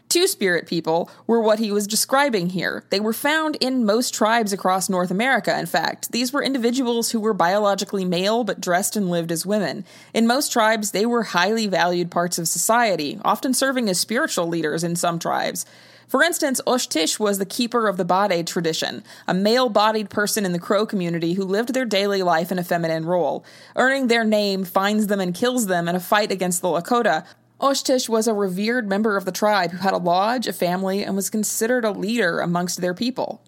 Two 0.08 0.28
spirit 0.28 0.66
people 0.66 1.10
were 1.26 1.40
what 1.40 1.58
he 1.58 1.72
was 1.72 1.86
describing 1.86 2.50
here. 2.50 2.84
They 2.90 3.00
were 3.00 3.12
found 3.12 3.56
in 3.56 3.84
most 3.84 4.14
tribes 4.14 4.52
across 4.52 4.88
North 4.88 5.10
America, 5.10 5.58
in 5.58 5.66
fact. 5.66 6.12
These 6.12 6.32
were 6.32 6.44
individuals 6.44 7.10
who 7.10 7.18
were 7.18 7.34
biologically 7.34 8.04
male 8.04 8.44
but 8.44 8.60
dressed 8.60 8.94
and 8.94 9.10
lived 9.10 9.32
as 9.32 9.44
women. 9.44 9.84
In 10.14 10.26
most 10.26 10.52
tribes, 10.52 10.92
they 10.92 11.06
were 11.06 11.25
highly 11.25 11.66
valued 11.66 12.10
parts 12.10 12.38
of 12.38 12.46
society, 12.46 13.18
often 13.25 13.52
serving 13.52 13.88
as 13.88 13.98
spiritual 13.98 14.46
leaders 14.46 14.84
in 14.84 14.94
some 14.94 15.18
tribes. 15.18 15.66
For 16.06 16.22
instance, 16.22 16.60
Osh-Tisch 16.68 17.18
was 17.18 17.38
the 17.38 17.44
keeper 17.44 17.88
of 17.88 17.96
the 17.96 18.04
Bade 18.04 18.46
tradition, 18.46 19.02
a 19.26 19.34
male 19.34 19.68
bodied 19.68 20.08
person 20.08 20.44
in 20.44 20.52
the 20.52 20.60
Crow 20.60 20.86
community 20.86 21.32
who 21.32 21.44
lived 21.44 21.75
their 21.75 21.84
daily 21.84 22.22
life 22.22 22.52
in 22.52 22.60
a 22.60 22.64
feminine 22.64 23.04
role. 23.04 23.44
Earning 23.75 24.06
their 24.06 24.22
name 24.22 24.64
finds 24.64 25.08
them 25.08 25.18
and 25.18 25.34
kills 25.34 25.66
them 25.66 25.88
in 25.88 25.96
a 25.96 26.00
fight 26.00 26.30
against 26.30 26.62
the 26.62 26.68
Lakota, 26.68 27.26
Osh-Tisch 27.60 28.08
was 28.08 28.28
a 28.28 28.34
revered 28.34 28.88
member 28.88 29.16
of 29.16 29.25
the 29.25 29.32
tribe 29.32 29.70
who 29.70 29.78
had 29.78 29.94
a 29.94 29.98
lodge, 29.98 30.46
a 30.46 30.52
family, 30.52 31.02
and 31.02 31.16
was 31.16 31.30
considered 31.30 31.84
a 31.84 31.90
leader 31.90 32.40
amongst 32.40 32.80
their 32.80 32.94
people. 32.94 33.42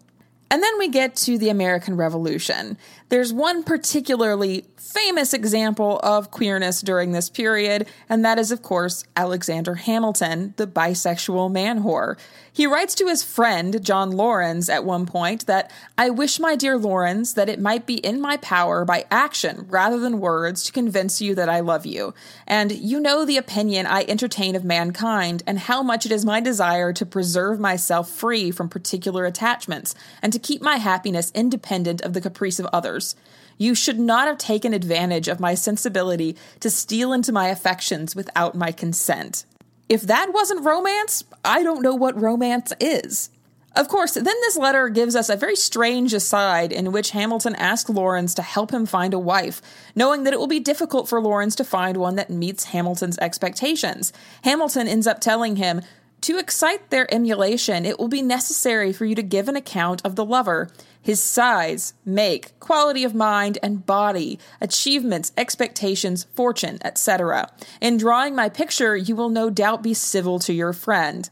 And 0.51 0.63
then 0.63 0.79
we 0.79 0.89
get 0.89 1.15
to 1.17 1.37
the 1.37 1.51
American 1.51 1.95
Revolution. 1.95 2.79
There's 3.11 3.35
one 3.35 3.63
particularly 3.65 4.65
famous 4.79 5.35
example 5.35 6.01
of 6.03 6.31
queerness 6.31 6.81
during 6.81 7.13
this 7.13 7.29
period, 7.29 7.87
and 8.09 8.25
that 8.25 8.39
is, 8.39 8.51
of 8.51 8.63
course, 8.63 9.05
Alexander 9.15 9.75
Hamilton, 9.75 10.55
the 10.57 10.67
bisexual 10.67 11.53
man 11.53 11.83
whore. 11.83 12.19
He 12.59 12.67
writes 12.67 12.97
to 12.97 13.07
his 13.07 13.23
friend, 13.23 13.85
John 13.85 14.11
Laurens, 14.11 14.69
at 14.69 14.85
one 14.85 15.07
point 15.07 15.47
that, 15.47 15.71
I 15.97 16.11
wish, 16.11 16.41
my 16.41 16.57
dear 16.57 16.77
Laurens, 16.77 17.35
that 17.35 17.49
it 17.49 17.61
might 17.61 17.87
be 17.87 17.99
in 17.99 18.21
my 18.21 18.37
power 18.39 18.85
by 18.85 19.05
action 19.13 19.67
rather 19.69 19.97
than 19.97 20.19
words 20.19 20.65
to 20.65 20.73
convince 20.73 21.21
you 21.21 21.37
that 21.37 21.49
I 21.49 21.61
love 21.61 21.87
you. 21.87 22.15
And 22.49 22.73
you 22.73 22.99
know 22.99 23.25
the 23.25 23.37
opinion 23.37 23.87
I 23.87 24.05
entertain 24.09 24.57
of 24.57 24.65
mankind, 24.65 25.45
and 25.47 25.57
how 25.57 25.85
much 25.85 26.05
it 26.05 26.11
is 26.11 26.25
my 26.25 26.41
desire 26.41 26.93
to 26.95 27.07
preserve 27.07 27.61
myself 27.61 28.11
free 28.11 28.51
from 28.51 28.69
particular 28.69 29.25
attachments, 29.25 29.95
and 30.21 30.33
to 30.33 30.41
keep 30.41 30.61
my 30.61 30.79
happiness 30.79 31.31
independent 31.37 32.01
of 32.01 32.13
the 32.13 32.21
caprice 32.21 32.59
of 32.59 32.67
others. 32.73 33.15
You 33.57 33.77
should 33.77 34.01
not 34.01 34.27
have 34.27 34.37
taken 34.37 34.75
advantage 34.75 35.29
of 35.29 35.39
my 35.39 35.55
sensibility 35.55 36.37
to 36.59 36.71
steal 36.71 37.13
into 37.13 37.31
my 37.31 37.51
affections 37.51 38.17
without 38.17 38.57
my 38.57 38.73
consent. 38.73 39.45
If 39.89 40.03
that 40.03 40.33
wasn't 40.33 40.65
romance, 40.65 41.25
I 41.45 41.63
don't 41.63 41.83
know 41.83 41.95
what 41.95 42.21
romance 42.21 42.73
is. 42.79 43.31
Of 43.77 43.89
course, 43.89 44.15
then 44.15 44.25
this 44.25 44.57
letter 44.57 44.89
gives 44.89 45.15
us 45.15 45.29
a 45.29 45.37
very 45.37 45.55
strange 45.55 46.13
aside 46.13 46.73
in 46.73 46.91
which 46.91 47.11
Hamilton 47.11 47.55
asks 47.55 47.89
Laurens 47.89 48.35
to 48.35 48.43
help 48.43 48.73
him 48.73 48.87
find 48.87 49.15
a 49.15 49.19
wife, 49.19 49.63
knowing 49.95 50.25
that 50.25 50.33
it 50.33 50.39
will 50.39 50.49
be 50.49 50.59
difficult 50.59 51.09
for 51.09 51.21
Laurens 51.21 51.55
to 51.57 51.65
find 51.65 51.97
one 51.97 52.17
that 52.17 52.29
meets 52.29 52.65
Hamilton's 52.65 53.19
expectations. 53.19 54.13
Hamilton 54.43 54.89
ends 54.89 55.07
up 55.07 55.21
telling 55.21 55.57
him, 55.57 55.83
to 56.23 56.39
excite 56.39 56.91
their 56.91 57.13
emulation, 57.15 57.87
it 57.87 57.99
will 57.99 58.09
be 58.09 58.23
necessary 58.23 58.93
for 58.93 59.05
you 59.05 59.15
to 59.15 59.23
give 59.23 59.49
an 59.49 59.55
account 59.55 60.03
of 60.05 60.17
the 60.17 60.25
lover, 60.25 60.69
his 61.01 61.23
size, 61.23 61.95
make, 62.05 62.59
quality 62.61 63.05
of 63.05 63.15
mind 63.15 63.59
and 63.63 63.87
body, 63.87 64.39
achievements, 64.61 65.33
expectations, 65.37 66.25
fortune, 66.35 66.79
etc. 66.85 67.51
In 67.81 67.97
drawing 67.97 68.35
my 68.35 68.49
picture, 68.49 68.97
you 68.97 69.17
will 69.17 69.31
no 69.31 69.51
doubt 69.51 69.83
be 69.83 69.95
civil 69.95 70.39
to 70.41 70.53
your 70.53 70.73
friend. 70.73 71.31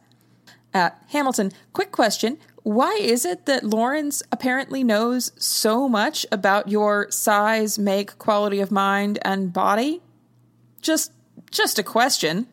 Uh, 0.72 0.90
Hamilton, 1.08 1.52
quick 1.72 1.92
question. 1.92 2.38
Why 2.62 2.98
is 3.00 3.24
it 3.24 3.46
that 3.46 3.64
Laurens 3.64 4.22
apparently 4.32 4.82
knows 4.82 5.30
so 5.38 5.88
much 5.88 6.26
about 6.32 6.68
your 6.68 7.10
size, 7.10 7.78
make, 7.78 8.18
quality 8.18 8.60
of 8.60 8.72
mind, 8.72 9.18
and 9.22 9.52
body? 9.52 10.02
Just 10.82 11.12
just 11.50 11.78
a 11.78 11.82
question. 11.82 12.48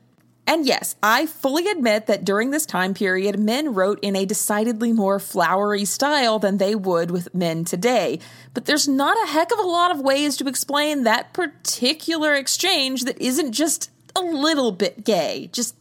And 0.46 0.66
yes, 0.66 0.96
I 1.02 1.26
fully 1.26 1.68
admit 1.70 2.08
that 2.08 2.26
during 2.26 2.52
this 2.52 2.66
time 2.66 2.94
period, 2.94 3.40
men 3.40 3.74
wrote 3.74 4.00
in 4.02 4.16
a 4.16 4.26
decidedly 4.26 4.92
more 4.92 5.20
flowery 5.20 5.86
style 5.86 6.38
than 6.38 6.58
they 6.58 6.76
would 6.76 7.12
with 7.12 7.34
men 7.34 7.64
today. 7.64 8.20
But 8.54 8.66
there's 8.66 8.88
not 8.88 9.18
a 9.24 9.32
heck 9.32 9.54
of 9.54 9.60
a 9.60 9.68
lot 9.68 9.92
of 9.92 10.02
ways 10.02 10.36
to 10.38 10.48
explain 10.48 11.04
that 11.04 11.34
particular 11.34 12.34
exchange 12.36 13.06
that 13.06 13.22
isn't 13.22 13.54
just 13.54 13.90
a 14.16 14.22
little 14.22 14.74
bit 14.74 15.06
gay. 15.06 15.50
Just, 15.54 15.76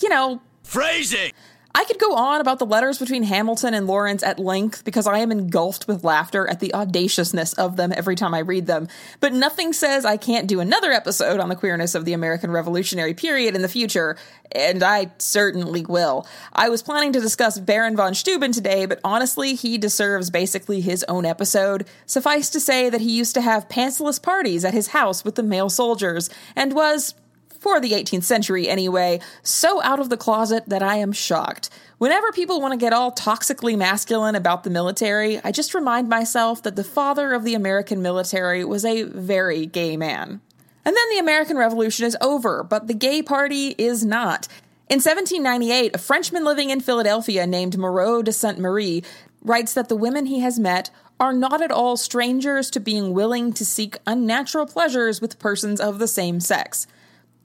you 0.00 0.08
know. 0.08 0.42
Phrasing! 0.64 1.32
I 1.72 1.84
could 1.84 1.98
go 1.98 2.16
on 2.16 2.40
about 2.40 2.58
the 2.58 2.66
letters 2.66 2.98
between 2.98 3.22
Hamilton 3.22 3.74
and 3.74 3.86
Laurens 3.86 4.24
at 4.24 4.40
length 4.40 4.84
because 4.84 5.06
I 5.06 5.18
am 5.18 5.30
engulfed 5.30 5.86
with 5.86 6.02
laughter 6.02 6.48
at 6.48 6.58
the 6.58 6.74
audaciousness 6.74 7.52
of 7.54 7.76
them 7.76 7.92
every 7.96 8.16
time 8.16 8.34
I 8.34 8.40
read 8.40 8.66
them, 8.66 8.88
but 9.20 9.32
nothing 9.32 9.72
says 9.72 10.04
I 10.04 10.16
can't 10.16 10.48
do 10.48 10.58
another 10.58 10.90
episode 10.90 11.38
on 11.38 11.48
the 11.48 11.54
queerness 11.54 11.94
of 11.94 12.04
the 12.04 12.12
American 12.12 12.50
Revolutionary 12.50 13.14
period 13.14 13.54
in 13.54 13.62
the 13.62 13.68
future, 13.68 14.16
and 14.50 14.82
I 14.82 15.12
certainly 15.18 15.84
will. 15.86 16.26
I 16.52 16.68
was 16.70 16.82
planning 16.82 17.12
to 17.12 17.20
discuss 17.20 17.58
Baron 17.60 17.96
von 17.96 18.14
Steuben 18.14 18.50
today, 18.50 18.86
but 18.86 18.98
honestly, 19.04 19.54
he 19.54 19.78
deserves 19.78 20.28
basically 20.28 20.80
his 20.80 21.04
own 21.04 21.24
episode. 21.24 21.86
Suffice 22.04 22.50
to 22.50 22.58
say 22.58 22.90
that 22.90 23.00
he 23.00 23.16
used 23.16 23.34
to 23.34 23.40
have 23.40 23.68
pantsless 23.68 24.20
parties 24.20 24.64
at 24.64 24.74
his 24.74 24.88
house 24.88 25.24
with 25.24 25.36
the 25.36 25.42
male 25.44 25.70
soldiers, 25.70 26.30
and 26.56 26.74
was, 26.74 27.14
for 27.60 27.78
the 27.78 27.92
18th 27.92 28.24
century 28.24 28.68
anyway, 28.68 29.20
so 29.42 29.82
out 29.82 30.00
of 30.00 30.08
the 30.08 30.16
closet 30.16 30.64
that 30.66 30.82
I 30.82 30.96
am 30.96 31.12
shocked. 31.12 31.68
Whenever 31.98 32.32
people 32.32 32.60
want 32.60 32.72
to 32.72 32.78
get 32.78 32.94
all 32.94 33.12
toxically 33.12 33.76
masculine 33.76 34.34
about 34.34 34.64
the 34.64 34.70
military, 34.70 35.38
I 35.44 35.52
just 35.52 35.74
remind 35.74 36.08
myself 36.08 36.62
that 36.62 36.74
the 36.74 36.82
father 36.82 37.34
of 37.34 37.44
the 37.44 37.54
American 37.54 38.00
military 38.00 38.64
was 38.64 38.84
a 38.84 39.02
very 39.02 39.66
gay 39.66 39.98
man. 39.98 40.40
And 40.86 40.96
then 40.96 41.10
the 41.10 41.18
American 41.18 41.58
Revolution 41.58 42.06
is 42.06 42.16
over, 42.22 42.64
but 42.64 42.86
the 42.86 42.94
gay 42.94 43.22
party 43.22 43.74
is 43.76 44.04
not. 44.04 44.48
In 44.88 44.96
1798, 44.96 45.94
a 45.94 45.98
Frenchman 45.98 46.44
living 46.44 46.70
in 46.70 46.80
Philadelphia 46.80 47.46
named 47.46 47.76
Moreau 47.76 48.22
de 48.22 48.32
Saint-Méry 48.32 49.04
writes 49.42 49.74
that 49.74 49.90
the 49.90 49.96
women 49.96 50.26
he 50.26 50.40
has 50.40 50.58
met 50.58 50.90
are 51.20 51.34
not 51.34 51.60
at 51.60 51.70
all 51.70 51.98
strangers 51.98 52.70
to 52.70 52.80
being 52.80 53.12
willing 53.12 53.52
to 53.52 53.66
seek 53.66 53.98
unnatural 54.06 54.64
pleasures 54.64 55.20
with 55.20 55.38
persons 55.38 55.78
of 55.78 55.98
the 55.98 56.08
same 56.08 56.40
sex. 56.40 56.86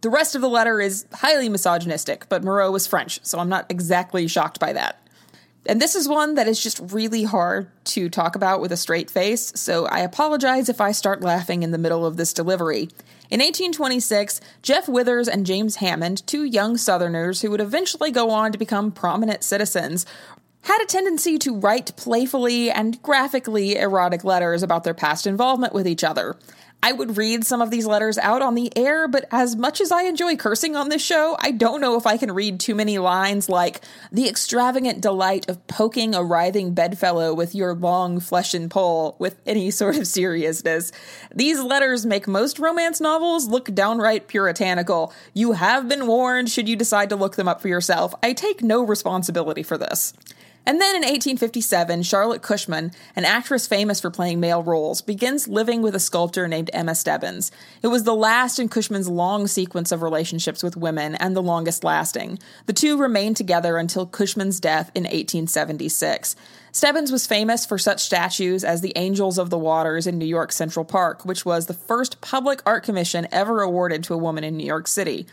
The 0.05 0.11
rest 0.11 0.35
of 0.35 0.41
the 0.41 0.49
letter 0.49 0.79
is 0.79 1.07
highly 1.11 1.49
misogynistic, 1.49 2.29
but 2.29 2.43
Moreau 2.43 2.69
was 2.69 2.85
French, 2.85 3.19
so 3.23 3.39
I'm 3.39 3.49
not 3.49 3.65
exactly 3.71 4.27
shocked 4.27 4.59
by 4.59 4.71
that. 4.71 5.01
And 5.65 5.81
this 5.81 5.95
is 5.95 6.07
one 6.07 6.35
that 6.35 6.47
is 6.47 6.61
just 6.61 6.79
really 6.93 7.23
hard 7.23 7.71
to 7.85 8.07
talk 8.07 8.35
about 8.35 8.61
with 8.61 8.71
a 8.71 8.77
straight 8.77 9.09
face, 9.09 9.51
so 9.55 9.87
I 9.87 10.01
apologize 10.01 10.69
if 10.69 10.79
I 10.79 10.91
start 10.91 11.23
laughing 11.23 11.63
in 11.63 11.71
the 11.71 11.79
middle 11.79 12.05
of 12.05 12.17
this 12.17 12.33
delivery. 12.33 12.83
In 13.31 13.39
1826, 13.39 14.41
Jeff 14.61 14.87
Withers 14.87 15.27
and 15.27 15.43
James 15.43 15.77
Hammond, 15.77 16.27
two 16.27 16.43
young 16.43 16.77
Southerners 16.77 17.41
who 17.41 17.49
would 17.49 17.59
eventually 17.59 18.11
go 18.11 18.29
on 18.29 18.51
to 18.51 18.59
become 18.59 18.91
prominent 18.91 19.43
citizens, 19.43 20.05
had 20.61 20.83
a 20.83 20.85
tendency 20.85 21.39
to 21.39 21.57
write 21.57 21.95
playfully 21.95 22.69
and 22.69 23.01
graphically 23.01 23.75
erotic 23.75 24.23
letters 24.23 24.61
about 24.61 24.83
their 24.83 24.93
past 24.93 25.25
involvement 25.25 25.73
with 25.73 25.87
each 25.87 26.03
other. 26.03 26.37
I 26.83 26.91
would 26.91 27.17
read 27.17 27.43
some 27.43 27.61
of 27.61 27.71
these 27.71 27.87
letters 27.87 28.19
out 28.19 28.43
on 28.43 28.53
the 28.53 28.71
air, 28.77 29.07
but 29.07 29.25
as 29.31 29.55
much 29.55 29.81
as 29.81 29.91
I 29.91 30.03
enjoy 30.03 30.35
cursing 30.35 30.75
on 30.75 30.89
this 30.89 31.03
show, 31.03 31.35
I 31.39 31.49
don't 31.49 31.81
know 31.81 31.97
if 31.97 32.05
I 32.05 32.17
can 32.17 32.31
read 32.31 32.59
too 32.59 32.75
many 32.75 32.99
lines 32.99 33.49
like 33.49 33.81
the 34.11 34.29
extravagant 34.29 35.01
delight 35.01 35.49
of 35.49 35.65
poking 35.65 36.13
a 36.13 36.23
writhing 36.23 36.75
bedfellow 36.75 37.33
with 37.33 37.55
your 37.55 37.73
long 37.73 38.19
flesh 38.19 38.53
and 38.53 38.69
pole 38.69 39.15
with 39.17 39.35
any 39.47 39.71
sort 39.71 39.97
of 39.97 40.05
seriousness. 40.05 40.91
These 41.33 41.59
letters 41.59 42.05
make 42.05 42.27
most 42.27 42.59
romance 42.59 43.01
novels 43.01 43.47
look 43.47 43.73
downright 43.73 44.27
puritanical. 44.27 45.11
You 45.33 45.53
have 45.53 45.89
been 45.89 46.05
warned 46.05 46.51
should 46.51 46.69
you 46.69 46.75
decide 46.75 47.09
to 47.09 47.15
look 47.15 47.35
them 47.35 47.47
up 47.47 47.61
for 47.61 47.67
yourself. 47.67 48.13
I 48.21 48.33
take 48.33 48.61
no 48.61 48.83
responsibility 48.83 49.63
for 49.63 49.77
this. 49.77 50.13
And 50.67 50.81
then 50.81 50.95
in 50.95 51.01
1857, 51.01 52.01
Charlotte 52.01 52.41
Cushman, 52.41 52.91
an 53.15 53.23
actress 53.23 53.67
famous 53.67 54.01
for 54.01 54.09
playing 54.09 54.39
male 54.39 54.63
roles, 54.63 55.01
begins 55.01 55.47
living 55.47 55.83
with 55.83 55.93
a 55.93 55.99
sculptor 55.99 56.47
named 56.47 56.71
Emma 56.73 56.95
Stebbins. 56.95 57.51
It 57.83 57.87
was 57.87 58.03
the 58.03 58.15
last 58.15 58.57
in 58.57 58.67
Cushman's 58.67 59.07
long 59.07 59.45
sequence 59.45 59.91
of 59.91 60.01
relationships 60.01 60.63
with 60.63 60.75
women 60.75 61.13
and 61.15 61.35
the 61.35 61.43
longest 61.43 61.83
lasting. 61.83 62.39
The 62.65 62.73
two 62.73 62.97
remained 62.97 63.37
together 63.37 63.77
until 63.77 64.07
Cushman's 64.07 64.59
death 64.59 64.89
in 64.95 65.03
1876. 65.03 66.35
Stebbins 66.71 67.11
was 67.11 67.27
famous 67.27 67.65
for 67.65 67.77
such 67.77 68.03
statues 68.03 68.63
as 68.63 68.81
the 68.81 68.93
Angels 68.95 69.37
of 69.37 69.51
the 69.51 69.59
Waters 69.59 70.07
in 70.07 70.17
New 70.17 70.25
York 70.25 70.51
Central 70.51 70.83
Park, 70.83 71.25
which 71.25 71.45
was 71.45 71.67
the 71.67 71.73
first 71.73 72.21
public 72.21 72.61
art 72.65 72.83
commission 72.83 73.27
ever 73.31 73.61
awarded 73.61 74.03
to 74.03 74.15
a 74.15 74.17
woman 74.17 74.43
in 74.43 74.57
New 74.57 74.65
York 74.65 74.87
City. 74.87 75.27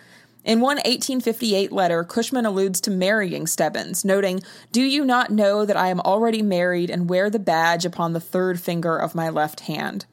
In 0.45 0.61
one 0.61 0.79
1858 0.79 1.71
letter, 1.71 2.03
Cushman 2.03 2.45
alludes 2.45 2.81
to 2.81 2.91
marrying 2.91 3.47
Stebbins, 3.47 4.05
noting, 4.05 4.41
Do 4.73 4.83
you 4.83 5.05
not 5.05 5.31
know 5.31 5.65
that 5.65 5.77
I 5.77 5.89
am 5.89 6.01
already 6.01 6.43
married 6.43 6.91
and 6.91 7.09
wear 7.09 7.31
the 7.31 7.39
badge 7.39 7.85
upon 7.85 8.13
the 8.13 8.21
third 8.21 8.61
finger 8.61 8.97
of 8.97 9.15
my 9.15 9.29
left 9.29 9.61
hand? 9.61 10.05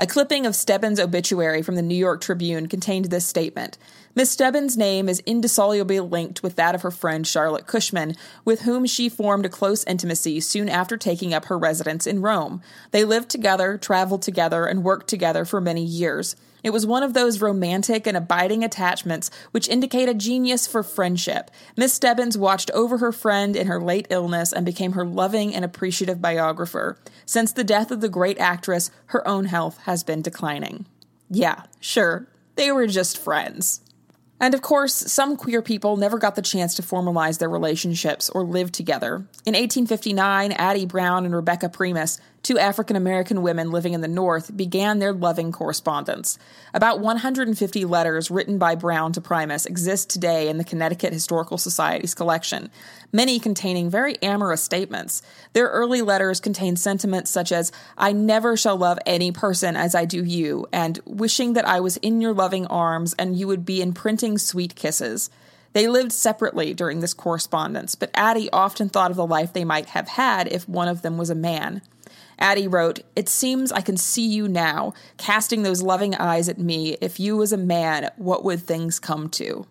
A 0.00 0.06
clipping 0.06 0.46
of 0.46 0.56
Stebbins' 0.56 0.98
obituary 0.98 1.62
from 1.62 1.76
the 1.76 1.82
New 1.82 1.94
York 1.94 2.20
Tribune 2.20 2.66
contained 2.66 3.06
this 3.06 3.26
statement 3.26 3.78
Miss 4.16 4.30
Stebbins' 4.30 4.76
name 4.76 5.08
is 5.08 5.22
indissolubly 5.26 6.00
linked 6.00 6.42
with 6.42 6.56
that 6.56 6.74
of 6.74 6.82
her 6.82 6.90
friend 6.90 7.24
Charlotte 7.24 7.68
Cushman, 7.68 8.16
with 8.44 8.62
whom 8.62 8.84
she 8.84 9.08
formed 9.08 9.46
a 9.46 9.48
close 9.48 9.84
intimacy 9.84 10.40
soon 10.40 10.68
after 10.68 10.96
taking 10.96 11.32
up 11.32 11.44
her 11.44 11.56
residence 11.56 12.04
in 12.04 12.20
Rome. 12.20 12.60
They 12.90 13.04
lived 13.04 13.28
together, 13.28 13.78
traveled 13.78 14.22
together, 14.22 14.66
and 14.66 14.82
worked 14.82 15.06
together 15.06 15.44
for 15.44 15.60
many 15.60 15.84
years. 15.84 16.34
It 16.62 16.70
was 16.70 16.86
one 16.86 17.02
of 17.02 17.14
those 17.14 17.40
romantic 17.40 18.06
and 18.06 18.16
abiding 18.16 18.64
attachments 18.64 19.30
which 19.50 19.68
indicate 19.68 20.08
a 20.08 20.14
genius 20.14 20.66
for 20.66 20.82
friendship. 20.82 21.50
Miss 21.76 21.92
Stebbins 21.92 22.36
watched 22.36 22.70
over 22.72 22.98
her 22.98 23.12
friend 23.12 23.56
in 23.56 23.66
her 23.66 23.80
late 23.80 24.06
illness 24.10 24.52
and 24.52 24.66
became 24.66 24.92
her 24.92 25.04
loving 25.04 25.54
and 25.54 25.64
appreciative 25.64 26.20
biographer. 26.20 26.98
Since 27.26 27.52
the 27.52 27.64
death 27.64 27.90
of 27.90 28.00
the 28.00 28.08
great 28.08 28.38
actress, 28.38 28.90
her 29.06 29.26
own 29.26 29.46
health 29.46 29.78
has 29.84 30.02
been 30.02 30.22
declining. 30.22 30.86
Yeah, 31.30 31.64
sure, 31.80 32.26
they 32.56 32.72
were 32.72 32.86
just 32.86 33.18
friends. 33.18 33.82
And 34.40 34.54
of 34.54 34.62
course, 34.62 34.94
some 34.94 35.36
queer 35.36 35.62
people 35.62 35.96
never 35.96 36.16
got 36.16 36.36
the 36.36 36.42
chance 36.42 36.74
to 36.76 36.82
formalize 36.82 37.38
their 37.38 37.48
relationships 37.48 38.30
or 38.30 38.44
live 38.44 38.70
together. 38.70 39.16
In 39.44 39.54
1859, 39.54 40.52
Addie 40.52 40.86
Brown 40.86 41.24
and 41.24 41.34
Rebecca 41.34 41.68
Primus 41.68 42.20
two 42.42 42.58
African 42.58 42.96
American 42.96 43.42
women 43.42 43.70
living 43.70 43.92
in 43.92 44.00
the 44.00 44.08
North 44.08 44.56
began 44.56 44.98
their 44.98 45.12
loving 45.12 45.52
correspondence. 45.52 46.38
About 46.72 47.00
150 47.00 47.84
letters 47.84 48.30
written 48.30 48.58
by 48.58 48.74
Brown 48.74 49.12
to 49.12 49.20
Primus 49.20 49.66
exist 49.66 50.10
today 50.10 50.48
in 50.48 50.58
the 50.58 50.64
Connecticut 50.64 51.12
Historical 51.12 51.58
Society's 51.58 52.14
collection, 52.14 52.70
many 53.12 53.38
containing 53.38 53.90
very 53.90 54.20
amorous 54.22 54.62
statements. 54.62 55.22
Their 55.52 55.68
early 55.68 56.02
letters 56.02 56.40
contain 56.40 56.76
sentiments 56.76 57.30
such 57.30 57.52
as, 57.52 57.72
I 57.96 58.12
never 58.12 58.56
shall 58.56 58.76
love 58.76 58.98
any 59.06 59.32
person 59.32 59.76
as 59.76 59.94
I 59.94 60.04
do 60.04 60.24
you, 60.24 60.66
and 60.72 61.00
wishing 61.04 61.54
that 61.54 61.68
I 61.68 61.80
was 61.80 61.96
in 61.98 62.20
your 62.20 62.34
loving 62.34 62.66
arms 62.66 63.14
and 63.18 63.36
you 63.36 63.46
would 63.46 63.64
be 63.64 63.82
imprinting 63.82 64.38
sweet 64.38 64.74
kisses. 64.74 65.30
They 65.72 65.86
lived 65.86 66.12
separately 66.12 66.74
during 66.74 67.00
this 67.00 67.14
correspondence, 67.14 67.94
but 67.94 68.10
Addie 68.14 68.50
often 68.50 68.88
thought 68.88 69.10
of 69.10 69.16
the 69.16 69.26
life 69.26 69.52
they 69.52 69.64
might 69.64 69.86
have 69.86 70.08
had 70.08 70.48
if 70.48 70.68
one 70.68 70.88
of 70.88 71.02
them 71.02 71.18
was 71.18 71.30
a 71.30 71.34
man. 71.34 71.82
Addie 72.38 72.68
wrote, 72.68 73.00
It 73.16 73.28
seems 73.28 73.72
I 73.72 73.80
can 73.80 73.96
see 73.96 74.26
you 74.26 74.48
now, 74.48 74.94
casting 75.16 75.62
those 75.62 75.82
loving 75.82 76.14
eyes 76.14 76.48
at 76.48 76.58
me. 76.58 76.96
If 77.00 77.18
you 77.18 77.36
was 77.36 77.52
a 77.52 77.56
man, 77.56 78.10
what 78.16 78.44
would 78.44 78.60
things 78.60 78.98
come 78.98 79.28
to? 79.30 79.66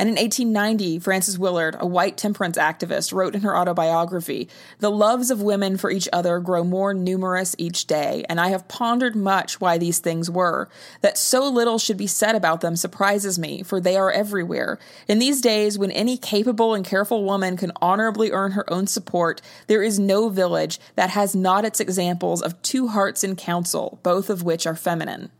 And 0.00 0.08
in 0.08 0.14
1890, 0.14 0.98
Frances 1.00 1.38
Willard, 1.38 1.76
a 1.78 1.86
white 1.86 2.16
temperance 2.16 2.56
activist, 2.56 3.12
wrote 3.12 3.34
in 3.34 3.42
her 3.42 3.54
autobiography 3.54 4.48
The 4.78 4.90
loves 4.90 5.30
of 5.30 5.42
women 5.42 5.76
for 5.76 5.90
each 5.90 6.08
other 6.10 6.38
grow 6.38 6.64
more 6.64 6.94
numerous 6.94 7.54
each 7.58 7.84
day, 7.84 8.24
and 8.26 8.40
I 8.40 8.48
have 8.48 8.66
pondered 8.66 9.14
much 9.14 9.60
why 9.60 9.76
these 9.76 9.98
things 9.98 10.30
were. 10.30 10.70
That 11.02 11.18
so 11.18 11.46
little 11.46 11.78
should 11.78 11.98
be 11.98 12.06
said 12.06 12.34
about 12.34 12.62
them 12.62 12.76
surprises 12.76 13.38
me, 13.38 13.62
for 13.62 13.78
they 13.78 13.94
are 13.94 14.10
everywhere. 14.10 14.78
In 15.06 15.18
these 15.18 15.42
days, 15.42 15.78
when 15.78 15.90
any 15.90 16.16
capable 16.16 16.72
and 16.72 16.82
careful 16.82 17.22
woman 17.22 17.58
can 17.58 17.72
honorably 17.82 18.30
earn 18.30 18.52
her 18.52 18.72
own 18.72 18.86
support, 18.86 19.42
there 19.66 19.82
is 19.82 19.98
no 19.98 20.30
village 20.30 20.80
that 20.94 21.10
has 21.10 21.34
not 21.36 21.66
its 21.66 21.78
examples 21.78 22.40
of 22.40 22.62
two 22.62 22.88
hearts 22.88 23.22
in 23.22 23.36
council, 23.36 23.98
both 24.02 24.30
of 24.30 24.42
which 24.42 24.66
are 24.66 24.74
feminine. 24.74 25.30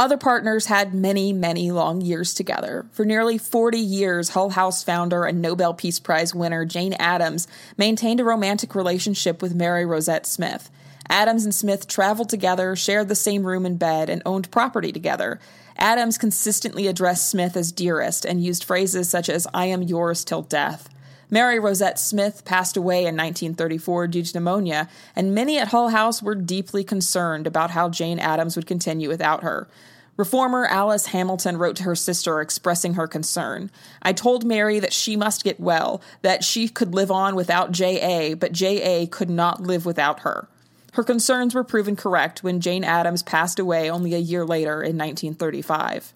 Other 0.00 0.16
partners 0.16 0.66
had 0.66 0.94
many, 0.94 1.32
many 1.32 1.72
long 1.72 2.00
years 2.00 2.32
together. 2.32 2.86
For 2.92 3.04
nearly 3.04 3.36
40 3.36 3.78
years, 3.78 4.28
Hull 4.28 4.50
House 4.50 4.84
founder 4.84 5.24
and 5.24 5.42
Nobel 5.42 5.74
Peace 5.74 5.98
Prize 5.98 6.32
winner 6.32 6.64
Jane 6.64 6.92
Addams 7.00 7.48
maintained 7.76 8.20
a 8.20 8.24
romantic 8.24 8.76
relationship 8.76 9.42
with 9.42 9.56
Mary 9.56 9.84
Rozet 9.84 10.24
Smith. 10.24 10.70
Addams 11.08 11.44
and 11.44 11.54
Smith 11.54 11.88
traveled 11.88 12.28
together, 12.28 12.76
shared 12.76 13.08
the 13.08 13.16
same 13.16 13.44
room 13.44 13.66
and 13.66 13.76
bed, 13.76 14.08
and 14.08 14.22
owned 14.24 14.52
property 14.52 14.92
together. 14.92 15.40
Addams 15.76 16.16
consistently 16.16 16.86
addressed 16.86 17.28
Smith 17.28 17.56
as 17.56 17.72
dearest 17.72 18.24
and 18.24 18.40
used 18.40 18.62
phrases 18.62 19.08
such 19.08 19.28
as, 19.28 19.48
I 19.52 19.66
am 19.66 19.82
yours 19.82 20.24
till 20.24 20.42
death. 20.42 20.88
Mary 21.30 21.58
Rozet 21.58 21.98
Smith 21.98 22.44
passed 22.44 22.76
away 22.76 23.00
in 23.00 23.16
1934 23.16 24.06
due 24.08 24.22
to 24.22 24.34
pneumonia, 24.34 24.88
and 25.14 25.34
many 25.34 25.58
at 25.58 25.68
Hull 25.68 25.90
House 25.90 26.22
were 26.22 26.34
deeply 26.34 26.82
concerned 26.82 27.46
about 27.46 27.70
how 27.70 27.88
Jane 27.88 28.18
Addams 28.18 28.56
would 28.56 28.66
continue 28.66 29.08
without 29.08 29.42
her. 29.42 29.68
Reformer 30.16 30.66
Alice 30.66 31.06
Hamilton 31.06 31.58
wrote 31.58 31.76
to 31.76 31.84
her 31.84 31.94
sister 31.94 32.40
expressing 32.40 32.94
her 32.94 33.06
concern. 33.06 33.70
I 34.02 34.12
told 34.12 34.44
Mary 34.44 34.80
that 34.80 34.92
she 34.92 35.16
must 35.16 35.44
get 35.44 35.60
well, 35.60 36.00
that 36.22 36.42
she 36.42 36.68
could 36.68 36.92
live 36.92 37.10
on 37.10 37.36
without 37.36 37.70
J.A., 37.70 38.34
but 38.34 38.50
J.A. 38.50 39.06
could 39.06 39.30
not 39.30 39.60
live 39.60 39.86
without 39.86 40.20
her. 40.20 40.48
Her 40.94 41.04
concerns 41.04 41.54
were 41.54 41.62
proven 41.62 41.94
correct 41.94 42.42
when 42.42 42.60
Jane 42.60 42.82
Addams 42.82 43.22
passed 43.22 43.60
away 43.60 43.88
only 43.88 44.14
a 44.14 44.18
year 44.18 44.44
later 44.44 44.82
in 44.82 44.98
1935. 44.98 46.12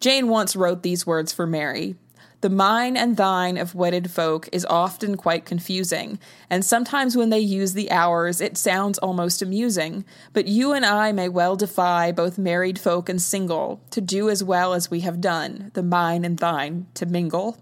Jane 0.00 0.26
once 0.28 0.56
wrote 0.56 0.82
these 0.82 1.06
words 1.06 1.32
for 1.32 1.46
Mary 1.46 1.94
the 2.40 2.50
mine 2.50 2.96
and 2.96 3.16
thine 3.16 3.58
of 3.58 3.74
wedded 3.74 4.10
folk 4.10 4.48
is 4.50 4.66
often 4.70 5.16
quite 5.16 5.44
confusing, 5.44 6.18
and 6.48 6.64
sometimes 6.64 7.16
when 7.16 7.30
they 7.30 7.40
use 7.40 7.74
the 7.74 7.90
hours 7.90 8.40
it 8.40 8.56
sounds 8.56 8.98
almost 8.98 9.42
amusing. 9.42 10.04
But 10.32 10.46
you 10.46 10.72
and 10.72 10.86
I 10.86 11.12
may 11.12 11.28
well 11.28 11.56
defy 11.56 12.12
both 12.12 12.38
married 12.38 12.78
folk 12.78 13.08
and 13.08 13.20
single 13.20 13.80
to 13.90 14.00
do 14.00 14.30
as 14.30 14.42
well 14.42 14.72
as 14.72 14.90
we 14.90 15.00
have 15.00 15.20
done, 15.20 15.70
the 15.74 15.82
mine 15.82 16.24
and 16.24 16.38
thine 16.38 16.86
to 16.94 17.04
mingle. 17.04 17.58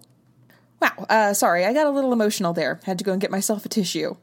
Wow, 0.80 1.06
uh, 1.08 1.34
sorry, 1.34 1.64
I 1.64 1.72
got 1.72 1.86
a 1.86 1.90
little 1.90 2.12
emotional 2.12 2.52
there. 2.52 2.78
Had 2.84 2.98
to 2.98 3.04
go 3.04 3.12
and 3.12 3.20
get 3.20 3.32
myself 3.32 3.66
a 3.66 3.68
tissue. 3.68 4.16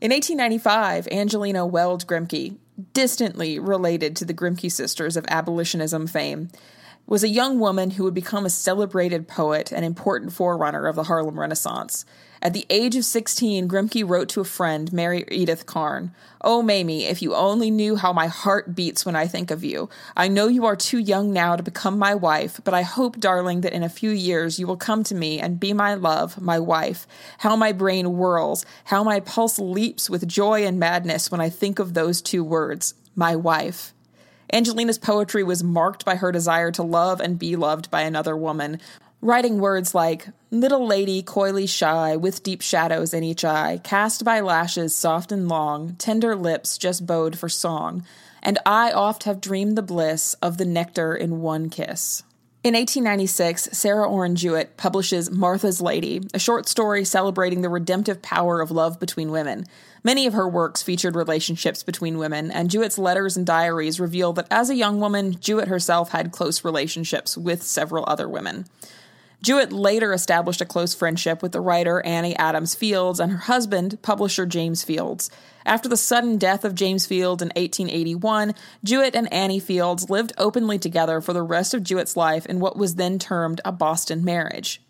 In 0.00 0.10
1895, 0.10 1.06
Angelina 1.12 1.66
Weld 1.66 2.06
Grimke, 2.06 2.56
distantly 2.94 3.58
related 3.58 4.16
to 4.16 4.24
the 4.24 4.34
Grimke 4.34 4.72
sisters 4.72 5.16
of 5.16 5.24
abolitionism 5.28 6.06
fame, 6.06 6.48
was 7.06 7.22
a 7.22 7.28
young 7.28 7.58
woman 7.58 7.90
who 7.90 8.04
would 8.04 8.14
become 8.14 8.46
a 8.46 8.50
celebrated 8.50 9.28
poet 9.28 9.72
and 9.72 9.84
important 9.84 10.32
forerunner 10.32 10.86
of 10.86 10.96
the 10.96 11.04
Harlem 11.04 11.38
Renaissance. 11.38 12.04
At 12.40 12.54
the 12.54 12.66
age 12.70 12.96
of 12.96 13.04
16, 13.04 13.68
Grimke 13.68 14.08
wrote 14.08 14.28
to 14.30 14.40
a 14.40 14.44
friend, 14.44 14.92
Mary 14.92 15.24
Edith 15.30 15.64
Carne, 15.64 16.12
Oh, 16.40 16.60
Mamie, 16.60 17.04
if 17.04 17.22
you 17.22 17.36
only 17.36 17.70
knew 17.70 17.94
how 17.94 18.12
my 18.12 18.26
heart 18.26 18.74
beats 18.74 19.06
when 19.06 19.14
I 19.14 19.28
think 19.28 19.52
of 19.52 19.62
you. 19.62 19.88
I 20.16 20.26
know 20.26 20.48
you 20.48 20.66
are 20.66 20.74
too 20.74 20.98
young 20.98 21.32
now 21.32 21.54
to 21.54 21.62
become 21.62 21.96
my 21.98 22.16
wife, 22.16 22.60
but 22.64 22.74
I 22.74 22.82
hope, 22.82 23.20
darling, 23.20 23.60
that 23.60 23.72
in 23.72 23.84
a 23.84 23.88
few 23.88 24.10
years 24.10 24.58
you 24.58 24.66
will 24.66 24.76
come 24.76 25.04
to 25.04 25.14
me 25.14 25.38
and 25.38 25.60
be 25.60 25.72
my 25.72 25.94
love, 25.94 26.40
my 26.40 26.58
wife. 26.58 27.06
How 27.38 27.54
my 27.54 27.70
brain 27.70 28.06
whirls, 28.06 28.66
how 28.86 29.04
my 29.04 29.20
pulse 29.20 29.60
leaps 29.60 30.10
with 30.10 30.26
joy 30.26 30.66
and 30.66 30.80
madness 30.80 31.30
when 31.30 31.40
I 31.40 31.48
think 31.48 31.78
of 31.78 31.94
those 31.94 32.20
two 32.20 32.42
words, 32.42 32.94
my 33.14 33.36
wife. 33.36 33.94
Angelina's 34.52 34.98
poetry 34.98 35.42
was 35.42 35.64
marked 35.64 36.04
by 36.04 36.16
her 36.16 36.30
desire 36.30 36.70
to 36.72 36.82
love 36.82 37.20
and 37.20 37.38
be 37.38 37.56
loved 37.56 37.90
by 37.90 38.02
another 38.02 38.36
woman, 38.36 38.78
writing 39.22 39.58
words 39.58 39.94
like, 39.94 40.28
Little 40.50 40.86
lady, 40.86 41.22
coyly 41.22 41.66
shy, 41.66 42.16
with 42.16 42.42
deep 42.42 42.60
shadows 42.60 43.14
in 43.14 43.24
each 43.24 43.46
eye, 43.46 43.80
cast 43.82 44.24
by 44.24 44.40
lashes 44.40 44.94
soft 44.94 45.32
and 45.32 45.48
long, 45.48 45.94
tender 45.96 46.36
lips 46.36 46.76
just 46.76 47.06
bowed 47.06 47.38
for 47.38 47.48
song, 47.48 48.04
and 48.42 48.58
I 48.66 48.92
oft 48.92 49.24
have 49.24 49.40
dreamed 49.40 49.78
the 49.78 49.82
bliss 49.82 50.34
of 50.42 50.58
the 50.58 50.66
nectar 50.66 51.14
in 51.14 51.40
one 51.40 51.70
kiss. 51.70 52.22
In 52.64 52.74
1896, 52.74 53.70
Sarah 53.72 54.08
Orne 54.08 54.36
Jewett 54.36 54.76
publishes 54.76 55.30
Martha's 55.30 55.80
Lady, 55.80 56.20
a 56.34 56.38
short 56.38 56.68
story 56.68 57.04
celebrating 57.04 57.62
the 57.62 57.68
redemptive 57.68 58.22
power 58.22 58.60
of 58.60 58.70
love 58.70 59.00
between 59.00 59.32
women. 59.32 59.64
Many 60.04 60.26
of 60.26 60.32
her 60.32 60.48
works 60.48 60.82
featured 60.82 61.14
relationships 61.14 61.82
between 61.82 62.18
women, 62.18 62.50
and 62.50 62.70
Jewett's 62.70 62.98
letters 62.98 63.36
and 63.36 63.46
diaries 63.46 64.00
reveal 64.00 64.32
that 64.32 64.48
as 64.50 64.68
a 64.68 64.74
young 64.74 64.98
woman, 64.98 65.38
Jewett 65.38 65.68
herself 65.68 66.10
had 66.10 66.32
close 66.32 66.64
relationships 66.64 67.38
with 67.38 67.62
several 67.62 68.04
other 68.08 68.28
women. 68.28 68.66
Jewett 69.42 69.72
later 69.72 70.12
established 70.12 70.60
a 70.60 70.64
close 70.64 70.94
friendship 70.94 71.42
with 71.42 71.50
the 71.50 71.60
writer 71.60 72.00
Annie 72.04 72.36
Adams 72.36 72.76
Fields 72.76 73.18
and 73.18 73.32
her 73.32 73.38
husband, 73.38 74.00
publisher 74.00 74.46
James 74.46 74.84
Fields. 74.84 75.30
After 75.66 75.88
the 75.88 75.96
sudden 75.96 76.38
death 76.38 76.64
of 76.64 76.76
James 76.76 77.06
Fields 77.06 77.42
in 77.42 77.48
1881, 77.48 78.54
Jewett 78.84 79.16
and 79.16 79.32
Annie 79.32 79.58
Fields 79.58 80.08
lived 80.08 80.32
openly 80.38 80.78
together 80.78 81.20
for 81.20 81.32
the 81.32 81.42
rest 81.42 81.74
of 81.74 81.82
Jewett's 81.82 82.16
life 82.16 82.46
in 82.46 82.60
what 82.60 82.76
was 82.76 82.94
then 82.94 83.18
termed 83.18 83.60
a 83.64 83.72
Boston 83.72 84.24
marriage. 84.24 84.80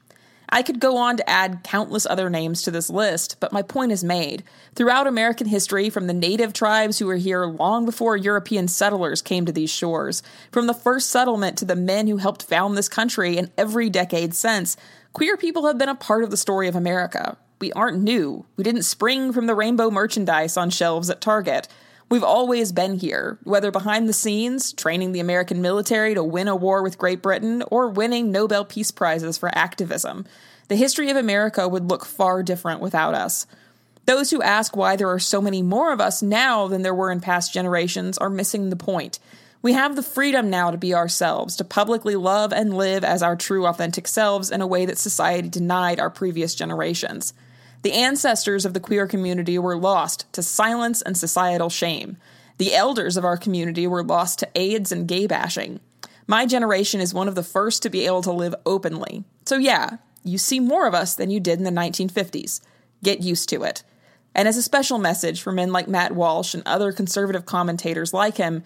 I 0.55 0.63
could 0.63 0.81
go 0.81 0.99
on 0.99 1.17
to 1.17 1.29
add 1.29 1.63
countless 1.65 2.05
other 2.05 2.29
names 2.29 2.61
to 2.63 2.71
this 2.71 2.91
list, 2.91 3.39
but 3.41 3.55
my 3.55 3.63
point 3.63 3.91
is 3.91 4.05
made. 4.05 4.45
Throughout 4.75 5.07
American 5.07 5.47
history, 5.47 5.89
from 5.89 6.09
the 6.09 6.13
native 6.13 6.53
tribes 6.53 6.99
who 6.99 7.07
were 7.07 7.17
here 7.17 7.47
long 7.47 7.87
before 7.87 8.19
European 8.19 8.69
settlers 8.69 9.23
came 9.23 9.47
to 9.47 9.53
these 9.53 9.71
shores, 9.71 10.23
from 10.51 10.67
the 10.67 10.75
first 10.75 11.09
settlement 11.09 11.57
to 11.57 11.65
the 11.65 11.75
men 11.75 12.07
who 12.07 12.19
helped 12.19 12.43
found 12.43 12.77
this 12.77 12.91
country 12.91 13.39
and 13.39 13.51
every 13.57 13.89
decade 13.89 14.35
since, 14.35 14.77
queer 15.15 15.39
people 15.39 15.67
have 15.67 15.79
been 15.79 15.89
a 15.89 15.95
part 15.95 16.23
of 16.23 16.31
the 16.31 16.37
story 16.37 16.69
of 16.69 16.77
America. 16.77 17.39
We 17.59 17.73
aren't 17.73 18.03
new. 18.03 18.45
We 18.57 18.65
didn't 18.65 18.83
spring 18.83 19.33
from 19.33 19.47
the 19.47 19.55
rainbow 19.55 19.91
merchandise 19.91 20.59
on 20.59 20.69
shelves 20.69 21.09
at 21.09 21.23
Target. 21.23 21.67
We've 22.11 22.25
always 22.25 22.73
been 22.73 22.99
here, 22.99 23.39
whether 23.45 23.71
behind 23.71 24.09
the 24.09 24.13
scenes, 24.13 24.73
training 24.73 25.13
the 25.13 25.21
American 25.21 25.63
military 25.63 26.15
to 26.15 26.23
win 26.23 26.49
a 26.49 26.57
war 26.57 26.83
with 26.83 26.99
Great 26.99 27.23
Britain, 27.23 27.63
or 27.71 27.89
winning 27.89 28.31
Nobel 28.31 28.65
Peace 28.65 28.91
Prizes 28.91 29.39
for 29.39 29.51
activism. 29.57 30.27
The 30.69 30.77
history 30.77 31.11
of 31.11 31.17
America 31.17 31.67
would 31.69 31.89
look 31.89 32.05
far 32.05 32.43
different 32.43 32.81
without 32.81 33.15
us. 33.15 33.47
Those 34.05 34.31
who 34.31 34.43
ask 34.43 34.77
why 34.77 34.97
there 34.97 35.11
are 35.11 35.19
so 35.19 35.41
many 35.41 35.63
more 35.63 35.93
of 35.93 36.01
us 36.01 36.23
now 36.23 36.67
than 36.67 36.83
there 36.83 36.95
were 36.95 37.11
in 37.11 37.21
past 37.21 37.55
generations 37.55 38.19
are 38.19 38.31
missing 38.31 38.69
the 38.69 38.77
point. 38.77 39.19
We 39.63 39.75
have 39.75 39.95
the 39.95 40.03
freedom 40.03 40.51
now 40.51 40.73
to 40.73 40.77
be 40.77 40.93
ourselves, 40.93 41.55
to 41.57 41.65
publicly 41.65 42.17
love 42.17 42.53
and 42.53 42.77
live 42.77 43.05
as 43.05 43.23
our 43.23 43.37
true, 43.37 43.65
authentic 43.67 44.09
selves 44.09 44.51
in 44.51 44.61
a 44.61 44.67
way 44.67 44.87
that 44.87 44.99
society 44.99 45.49
denied 45.49 46.01
our 46.01 46.11
previous 46.11 46.57
generations. 46.57 47.33
The 47.83 47.93
ancestors 47.93 48.65
of 48.65 48.75
the 48.75 48.81
queer 48.81 49.07
community 49.07 49.59
were 49.59 49.77
lost 49.77 50.33
to 50.33 50.43
silence 50.43 51.03
and 51.03 51.17
societal 51.17 51.69
shame. 51.69 52.17
The 52.59 52.75
elders 52.75 53.17
of 53.17 53.25
our 53.25 53.37
community 53.37 53.87
were 53.87 54.05
lost 54.05 54.39
to 54.39 54.49
AIDS 54.55 54.93
and 54.93 55.09
gay 55.09 55.27
bashing. 55.27 55.81
My 56.27 56.47
generation 56.47 57.01
is 57.01 57.13
one 57.13 57.27
of 57.27 57.35
the 57.35 57.43
first 57.43 57.83
to 57.83 57.91
be 57.91 58.07
able 58.07 58.23
to 58.23 58.33
live 58.33 58.55
openly. 58.65 59.25
So, 59.45 59.57
yeah, 59.57 59.97
you 60.23 60.39
see 60.39 60.61
more 60.61 60.87
of 60.87 60.95
us 60.95 61.15
than 61.15 61.31
you 61.31 61.41
did 61.41 61.59
in 61.59 61.65
the 61.65 61.71
1950s. 61.71 62.61
Get 63.03 63.21
used 63.21 63.49
to 63.49 63.65
it. 63.65 63.83
And 64.35 64.47
as 64.47 64.57
a 64.57 64.63
special 64.63 64.99
message 64.99 65.43
for 65.43 65.53
men 65.53 65.73
like 65.73 65.89
Matt 65.89 66.13
Walsh 66.13 66.55
and 66.55 66.63
other 66.65 66.93
conservative 66.93 67.45
commentators 67.45 68.15
like 68.15 68.37
him, 68.37 68.63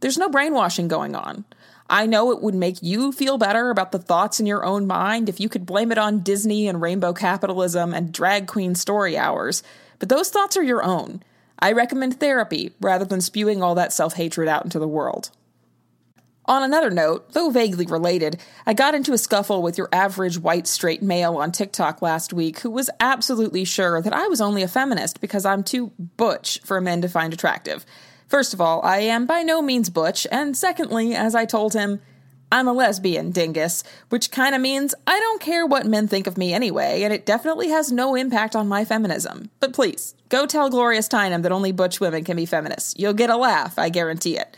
there's 0.00 0.18
no 0.18 0.28
brainwashing 0.28 0.88
going 0.88 1.16
on. 1.16 1.44
I 1.90 2.06
know 2.06 2.32
it 2.32 2.42
would 2.42 2.54
make 2.54 2.82
you 2.82 3.12
feel 3.12 3.38
better 3.38 3.70
about 3.70 3.92
the 3.92 3.98
thoughts 3.98 4.40
in 4.40 4.46
your 4.46 4.64
own 4.64 4.86
mind 4.86 5.28
if 5.28 5.40
you 5.40 5.48
could 5.48 5.64
blame 5.64 5.90
it 5.90 5.98
on 5.98 6.20
Disney 6.20 6.68
and 6.68 6.82
rainbow 6.82 7.14
capitalism 7.14 7.94
and 7.94 8.12
drag 8.12 8.46
queen 8.46 8.74
story 8.74 9.16
hours, 9.16 9.62
but 9.98 10.10
those 10.10 10.28
thoughts 10.28 10.56
are 10.56 10.62
your 10.62 10.82
own. 10.82 11.22
I 11.58 11.72
recommend 11.72 12.20
therapy 12.20 12.72
rather 12.80 13.04
than 13.04 13.20
spewing 13.20 13.62
all 13.62 13.74
that 13.76 13.92
self 13.92 14.14
hatred 14.14 14.48
out 14.48 14.64
into 14.64 14.78
the 14.78 14.86
world. 14.86 15.30
On 16.44 16.62
another 16.62 16.90
note, 16.90 17.32
though 17.32 17.50
vaguely 17.50 17.84
related, 17.84 18.40
I 18.64 18.72
got 18.72 18.94
into 18.94 19.12
a 19.12 19.18
scuffle 19.18 19.60
with 19.60 19.76
your 19.76 19.90
average 19.92 20.38
white 20.38 20.66
straight 20.66 21.02
male 21.02 21.36
on 21.36 21.52
TikTok 21.52 22.00
last 22.00 22.32
week 22.32 22.60
who 22.60 22.70
was 22.70 22.88
absolutely 23.00 23.64
sure 23.64 24.00
that 24.00 24.14
I 24.14 24.28
was 24.28 24.40
only 24.40 24.62
a 24.62 24.68
feminist 24.68 25.20
because 25.20 25.44
I'm 25.44 25.62
too 25.62 25.92
butch 26.16 26.60
for 26.64 26.80
men 26.80 27.02
to 27.02 27.08
find 27.08 27.34
attractive. 27.34 27.84
First 28.28 28.52
of 28.52 28.60
all, 28.60 28.82
I 28.84 28.98
am 28.98 29.24
by 29.24 29.42
no 29.42 29.62
means 29.62 29.88
butch, 29.88 30.26
and 30.30 30.54
secondly, 30.54 31.14
as 31.14 31.34
I 31.34 31.46
told 31.46 31.72
him, 31.72 32.00
I'm 32.52 32.68
a 32.68 32.72
lesbian, 32.74 33.30
dingus, 33.30 33.82
which 34.10 34.30
kind 34.30 34.54
of 34.54 34.60
means 34.60 34.94
I 35.06 35.18
don't 35.18 35.40
care 35.40 35.66
what 35.66 35.86
men 35.86 36.08
think 36.08 36.26
of 36.26 36.36
me 36.36 36.52
anyway, 36.52 37.02
and 37.02 37.12
it 37.12 37.24
definitely 37.24 37.68
has 37.68 37.90
no 37.90 38.14
impact 38.14 38.54
on 38.54 38.68
my 38.68 38.84
feminism. 38.84 39.50
But 39.60 39.72
please, 39.72 40.14
go 40.28 40.46
tell 40.46 40.68
Gloria 40.68 41.00
Steinem 41.00 41.42
that 41.42 41.52
only 41.52 41.72
butch 41.72 42.00
women 42.00 42.22
can 42.22 42.36
be 42.36 42.46
feminists. 42.46 42.94
You'll 42.98 43.14
get 43.14 43.30
a 43.30 43.36
laugh, 43.36 43.78
I 43.78 43.88
guarantee 43.88 44.38
it. 44.38 44.56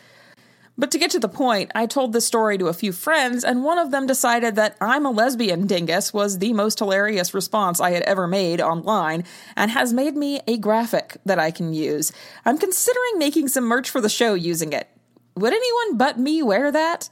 But 0.81 0.91
to 0.93 0.99
get 0.99 1.11
to 1.11 1.21
the 1.21 1.29
point, 1.29 1.71
I 1.75 1.85
told 1.85 2.15
this 2.15 2.27
story 2.27 2.57
to 2.57 2.69
a 2.69 2.73
few 2.73 2.93
friends, 2.93 3.45
and 3.45 3.63
one 3.63 3.79
of 3.79 3.91
them 3.91 4.07
decided 4.07 4.57
that 4.57 4.79
I'm 4.81 5.05
a 5.05 5.11
lesbian 5.11 5.67
dingus 5.67 6.15
was 6.15 6.39
the 6.39 6.55
most 6.55 6.79
hilarious 6.79 7.35
response 7.35 7.81
I 7.81 7.91
had 7.91 8.03
ever 8.05 8.27
made 8.27 8.63
online, 8.63 9.25
and 9.57 9.71
has 9.73 9.93
made 9.93 10.17
me 10.17 10.41
a 10.47 10.57
graphic 10.57 11.19
that 11.27 11.39
I 11.39 11.51
can 11.51 11.75
use. 11.75 12.13
I'm 12.47 12.57
considering 12.57 13.19
making 13.19 13.49
some 13.49 13.65
merch 13.65 13.91
for 13.91 14.01
the 14.01 14.09
show 14.09 14.33
using 14.33 14.73
it. 14.73 14.89
Would 15.37 15.53
anyone 15.53 15.99
but 15.99 16.19
me 16.19 16.43
wear 16.43 16.73
that? 16.73 17.11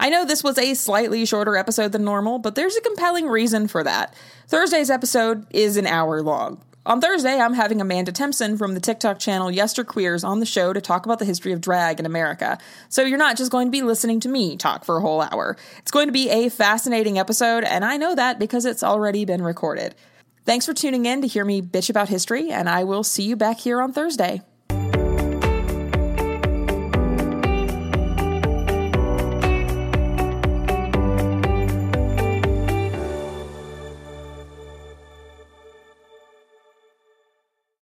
I 0.00 0.08
know 0.08 0.24
this 0.24 0.42
was 0.42 0.56
a 0.56 0.72
slightly 0.72 1.26
shorter 1.26 1.58
episode 1.58 1.92
than 1.92 2.04
normal, 2.04 2.38
but 2.38 2.54
there's 2.54 2.76
a 2.76 2.80
compelling 2.80 3.28
reason 3.28 3.68
for 3.68 3.84
that. 3.84 4.14
Thursday's 4.48 4.88
episode 4.88 5.46
is 5.50 5.76
an 5.76 5.86
hour 5.86 6.22
long. 6.22 6.62
On 6.86 7.00
Thursday, 7.00 7.40
I'm 7.40 7.54
having 7.54 7.80
Amanda 7.80 8.12
Timpson 8.12 8.58
from 8.58 8.74
the 8.74 8.80
TikTok 8.80 9.18
channel 9.18 9.50
Yesterqueers 9.50 10.22
on 10.22 10.40
the 10.40 10.46
show 10.46 10.74
to 10.74 10.82
talk 10.82 11.06
about 11.06 11.18
the 11.18 11.24
history 11.24 11.52
of 11.52 11.62
drag 11.62 11.98
in 11.98 12.04
America. 12.04 12.58
So 12.90 13.02
you're 13.02 13.16
not 13.16 13.38
just 13.38 13.50
going 13.50 13.68
to 13.68 13.70
be 13.70 13.80
listening 13.80 14.20
to 14.20 14.28
me 14.28 14.58
talk 14.58 14.84
for 14.84 14.98
a 14.98 15.00
whole 15.00 15.22
hour. 15.22 15.56
It's 15.78 15.90
going 15.90 16.08
to 16.08 16.12
be 16.12 16.28
a 16.28 16.50
fascinating 16.50 17.18
episode, 17.18 17.64
and 17.64 17.86
I 17.86 17.96
know 17.96 18.14
that 18.14 18.38
because 18.38 18.66
it's 18.66 18.82
already 18.82 19.24
been 19.24 19.40
recorded. 19.40 19.94
Thanks 20.44 20.66
for 20.66 20.74
tuning 20.74 21.06
in 21.06 21.22
to 21.22 21.26
hear 21.26 21.46
me 21.46 21.62
bitch 21.62 21.88
about 21.88 22.10
history, 22.10 22.50
and 22.50 22.68
I 22.68 22.84
will 22.84 23.02
see 23.02 23.22
you 23.22 23.34
back 23.34 23.60
here 23.60 23.80
on 23.80 23.94
Thursday. 23.94 24.42